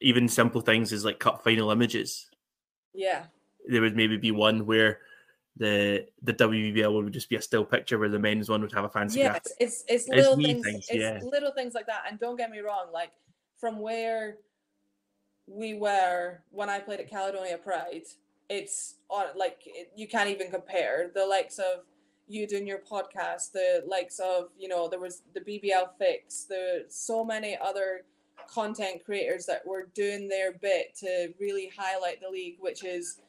even 0.00 0.28
simple 0.28 0.60
things 0.60 0.92
as 0.92 1.04
like 1.04 1.18
cup 1.18 1.44
final 1.44 1.70
images. 1.70 2.28
Yeah. 2.94 3.24
There 3.66 3.80
would 3.80 3.96
maybe 3.96 4.16
be 4.16 4.30
one 4.30 4.66
where 4.66 5.00
the 5.56 6.06
the 6.22 6.32
WBL 6.32 6.92
would 6.92 7.12
just 7.12 7.28
be 7.28 7.36
a 7.36 7.42
still 7.42 7.64
picture 7.64 7.98
where 7.98 8.08
the 8.08 8.18
men's 8.18 8.48
one 8.48 8.62
would 8.62 8.72
have 8.72 8.84
a 8.84 8.88
fancy 8.88 9.20
yeah, 9.20 9.30
graphic. 9.30 9.52
it's 9.60 9.84
it's 9.86 10.08
little 10.08 10.36
wee 10.36 10.44
things, 10.46 10.64
things, 10.64 10.86
it's 10.88 10.94
yeah. 10.98 11.20
little 11.22 11.52
things 11.52 11.74
like 11.74 11.86
that. 11.86 12.04
And 12.08 12.18
don't 12.18 12.36
get 12.36 12.50
me 12.50 12.60
wrong, 12.60 12.86
like 12.92 13.12
from 13.58 13.78
where 13.78 14.38
we 15.54 15.74
were 15.74 16.40
when 16.50 16.68
I 16.68 16.78
played 16.80 17.00
at 17.00 17.10
Caledonia 17.10 17.58
Pride, 17.58 18.04
it's 18.48 18.96
like 19.36 19.62
it, 19.66 19.92
you 19.96 20.08
can't 20.08 20.28
even 20.30 20.50
compare 20.50 21.10
the 21.14 21.26
likes 21.26 21.58
of 21.58 21.84
you 22.28 22.46
doing 22.46 22.66
your 22.66 22.78
podcast, 22.78 23.52
the 23.52 23.84
likes 23.86 24.18
of 24.18 24.48
you 24.58 24.68
know 24.68 24.88
there 24.88 25.00
was 25.00 25.22
the 25.34 25.40
BBL 25.40 25.90
fix, 25.98 26.44
the 26.44 26.84
so 26.88 27.24
many 27.24 27.56
other 27.62 28.02
content 28.48 29.04
creators 29.04 29.46
that 29.46 29.66
were 29.66 29.88
doing 29.94 30.28
their 30.28 30.52
bit 30.52 30.94
to 31.00 31.32
really 31.40 31.70
highlight 31.76 32.20
the 32.20 32.28
league, 32.28 32.56
which 32.60 32.84
is 32.84 33.20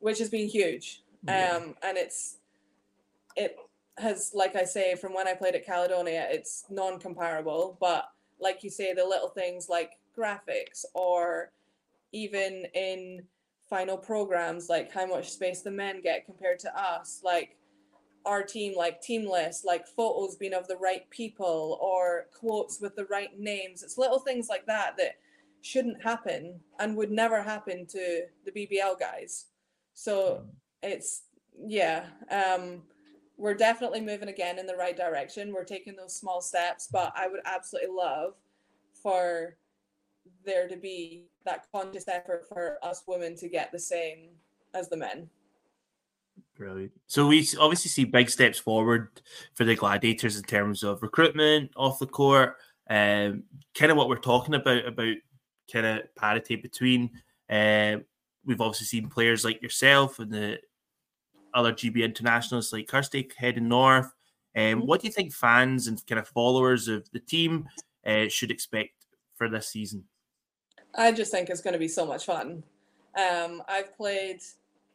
which 0.00 0.18
has 0.18 0.30
been 0.30 0.48
huge. 0.48 1.02
Yeah. 1.24 1.56
Um, 1.56 1.74
and 1.82 1.96
it's 1.96 2.38
it 3.36 3.56
has, 3.98 4.32
like 4.34 4.56
I 4.56 4.64
say, 4.64 4.94
from 4.94 5.14
when 5.14 5.28
I 5.28 5.34
played 5.34 5.54
at 5.54 5.64
Caledonia, 5.64 6.26
it's 6.30 6.64
non-comparable. 6.70 7.76
But 7.80 8.08
like 8.40 8.64
you 8.64 8.70
say, 8.70 8.92
the 8.92 9.04
little 9.04 9.28
things 9.28 9.68
like 9.68 9.92
graphics 10.16 10.84
or 10.94 11.52
even 12.12 12.66
in 12.74 13.24
final 13.68 13.96
programs, 13.96 14.68
like 14.68 14.92
how 14.92 15.06
much 15.06 15.30
space 15.30 15.62
the 15.62 15.70
men 15.70 16.00
get 16.02 16.26
compared 16.26 16.58
to 16.60 16.80
us, 16.80 17.20
like 17.24 17.56
our 18.24 18.42
team, 18.42 18.74
like 18.76 19.00
team 19.00 19.28
list, 19.28 19.64
like 19.64 19.86
photos 19.86 20.36
being 20.36 20.54
of 20.54 20.68
the 20.68 20.76
right 20.76 21.08
people 21.10 21.78
or 21.80 22.26
quotes 22.38 22.80
with 22.80 22.94
the 22.96 23.06
right 23.06 23.38
names. 23.38 23.82
It's 23.82 23.98
little 23.98 24.18
things 24.18 24.48
like 24.48 24.66
that 24.66 24.96
that 24.98 25.16
shouldn't 25.62 26.02
happen 26.02 26.60
and 26.78 26.96
would 26.96 27.10
never 27.10 27.42
happen 27.42 27.86
to 27.86 28.22
the 28.44 28.52
BBL 28.52 28.98
guys. 28.98 29.46
So 29.94 30.44
it's 30.82 31.22
yeah, 31.66 32.06
um, 32.30 32.82
we're 33.36 33.54
definitely 33.54 34.00
moving 34.00 34.28
again 34.28 34.58
in 34.58 34.66
the 34.66 34.76
right 34.76 34.96
direction. 34.96 35.52
We're 35.52 35.64
taking 35.64 35.96
those 35.96 36.14
small 36.14 36.40
steps, 36.40 36.88
but 36.90 37.12
I 37.16 37.28
would 37.28 37.40
absolutely 37.44 37.94
love 37.94 38.34
for 39.02 39.56
there 40.44 40.68
to 40.68 40.76
be 40.76 41.26
that 41.44 41.66
conscious 41.72 42.08
effort 42.08 42.46
for 42.48 42.78
us 42.82 43.02
women 43.06 43.36
to 43.36 43.48
get 43.48 43.72
the 43.72 43.78
same 43.78 44.30
as 44.74 44.88
the 44.88 44.96
men. 44.96 45.28
Brilliant. 46.56 46.92
So 47.06 47.26
we 47.26 47.46
obviously 47.58 47.88
see 47.88 48.04
big 48.04 48.30
steps 48.30 48.58
forward 48.58 49.08
for 49.54 49.64
the 49.64 49.74
Gladiators 49.74 50.36
in 50.36 50.44
terms 50.44 50.82
of 50.82 51.02
recruitment 51.02 51.70
off 51.76 51.98
the 51.98 52.06
court. 52.06 52.56
Um, 52.88 53.44
kind 53.74 53.90
of 53.90 53.96
what 53.96 54.08
we're 54.08 54.16
talking 54.16 54.54
about 54.54 54.84
about 54.86 55.16
kind 55.72 55.86
of 55.86 56.14
parity 56.14 56.56
between. 56.56 57.10
Um, 57.48 58.04
we've 58.44 58.60
obviously 58.60 58.86
seen 58.86 59.08
players 59.08 59.44
like 59.44 59.62
yourself 59.62 60.18
and 60.18 60.32
the 60.32 60.58
other 61.54 61.72
GB 61.72 62.02
internationals 62.02 62.72
like 62.72 62.88
Kirsty 62.88 63.30
heading 63.36 63.68
north. 63.68 64.12
Um, 64.54 64.82
Mhm. 64.82 64.86
what 64.86 65.00
do 65.00 65.06
you 65.06 65.12
think 65.12 65.32
fans 65.32 65.86
and 65.86 66.04
kind 66.06 66.18
of 66.18 66.28
followers 66.28 66.88
of 66.88 67.10
the 67.12 67.20
team 67.20 67.68
uh, 68.04 68.28
should 68.28 68.50
expect 68.50 69.06
for 69.34 69.48
this 69.48 69.68
season? 69.68 70.04
I 70.94 71.12
just 71.12 71.30
think 71.30 71.48
it's 71.48 71.60
going 71.60 71.72
to 71.72 71.78
be 71.78 71.88
so 71.88 72.06
much 72.06 72.26
fun. 72.26 72.62
Um, 73.18 73.62
I've 73.68 73.96
played 73.96 74.40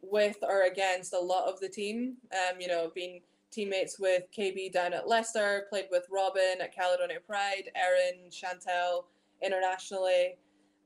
with 0.02 0.38
or 0.42 0.64
against 0.64 1.14
a 1.14 1.20
lot 1.20 1.48
of 1.48 1.60
the 1.60 1.70
team. 1.70 2.18
Um, 2.32 2.60
you 2.60 2.68
know, 2.68 2.92
been 2.94 3.22
teammates 3.52 4.00
with 4.00 4.24
KB 4.36 4.72
down 4.72 4.94
at 4.94 5.08
Leicester, 5.08 5.66
played 5.70 5.88
with 5.92 6.06
Robyn 6.12 6.62
at 6.62 6.76
Caledonia 6.76 7.20
Pride, 7.26 7.72
Erin, 7.76 8.30
Chantel 8.30 9.06
internationally. 9.42 10.38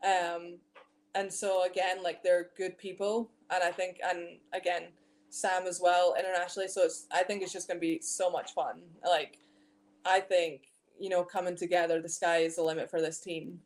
Um, 0.04 0.58
and 1.16 1.32
so 1.32 1.66
again, 1.66 2.02
like 2.04 2.24
they're 2.24 2.50
good 2.58 2.78
people, 2.78 3.30
and 3.54 3.64
I 3.64 3.72
think, 3.72 4.00
and 4.04 4.38
again, 4.54 4.84
Sam 5.30 5.64
as 5.68 5.80
well 5.82 6.16
internationally. 6.18 6.68
So 6.68 6.84
it's, 6.84 7.08
I 7.12 7.24
think 7.24 7.42
it's 7.42 7.54
just 7.54 7.68
going 7.68 7.78
to 7.78 7.82
be 7.82 8.00
so 8.02 8.30
much 8.30 8.54
fun. 8.54 8.82
Like, 9.06 9.38
I 10.06 10.20
think 10.22 10.72
you 11.00 11.10
know, 11.10 11.24
coming 11.24 11.56
together, 11.56 12.00
the 12.00 12.10
sky 12.10 12.38
is 12.38 12.58
the 12.58 12.62
limit 12.62 12.90
for 12.90 13.02
this 13.02 13.20
team 13.20 13.60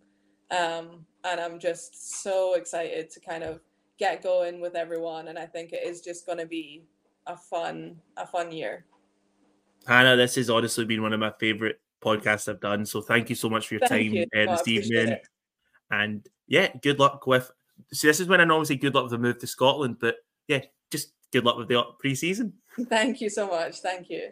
um, 0.52 1.06
and 1.24 1.40
I'm 1.40 1.60
just 1.60 2.22
so 2.22 2.56
excited 2.56 3.10
to 3.12 3.20
kind 3.20 3.44
of 3.44 3.60
get 3.98 4.24
going 4.24 4.62
with 4.62 4.76
everyone. 4.76 5.28
And 5.30 5.40
I 5.40 5.46
think 5.46 5.74
it 5.74 5.86
is 5.86 6.02
just 6.02 6.26
going 6.26 6.38
to 6.38 6.46
be 6.46 6.84
a 7.28 7.36
fun, 7.36 7.98
a 8.18 8.26
fun 8.26 8.52
year. 8.52 8.86
Hannah, 9.88 10.16
this 10.16 10.36
has 10.36 10.50
honestly 10.50 10.86
been 10.86 11.02
one 11.02 11.14
of 11.14 11.20
my 11.20 11.32
favorite 11.40 11.80
podcasts 12.04 12.48
I've 12.48 12.60
done. 12.60 12.86
So 12.86 13.02
thank 13.02 13.30
you 13.30 13.36
so 13.36 13.50
much 13.50 13.68
for 13.68 13.76
your 13.76 13.88
Thank 13.88 14.12
time 14.12 14.14
you. 14.14 14.24
uh, 14.24 14.52
this 14.52 14.62
appreciate 14.62 15.00
evening. 15.00 15.14
it. 15.14 15.28
And 15.92 16.28
yeah, 16.48 16.70
good 16.82 17.00
luck 17.00 17.26
with. 17.28 17.52
See, 17.94 18.08
this 18.08 18.20
is 18.20 18.28
when 18.28 18.42
I 18.42 18.46
normally 18.46 18.66
say 18.66 18.76
good 18.76 18.96
luck 18.96 19.04
with 19.04 19.12
the 19.12 19.18
move 19.18 19.40
to 19.40 19.48
Scotland, 19.48 19.98
but 20.00 20.16
yeah, 20.48 20.62
just 20.92 21.14
good 21.32 21.44
luck 21.44 21.58
with 21.58 21.68
the 21.68 21.84
pre 22.00 22.16
season. 22.16 22.54
Thank 22.90 23.22
you 23.22 23.30
so 23.30 23.48
much. 23.48 23.80
Thank 23.80 24.10
you. 24.10 24.32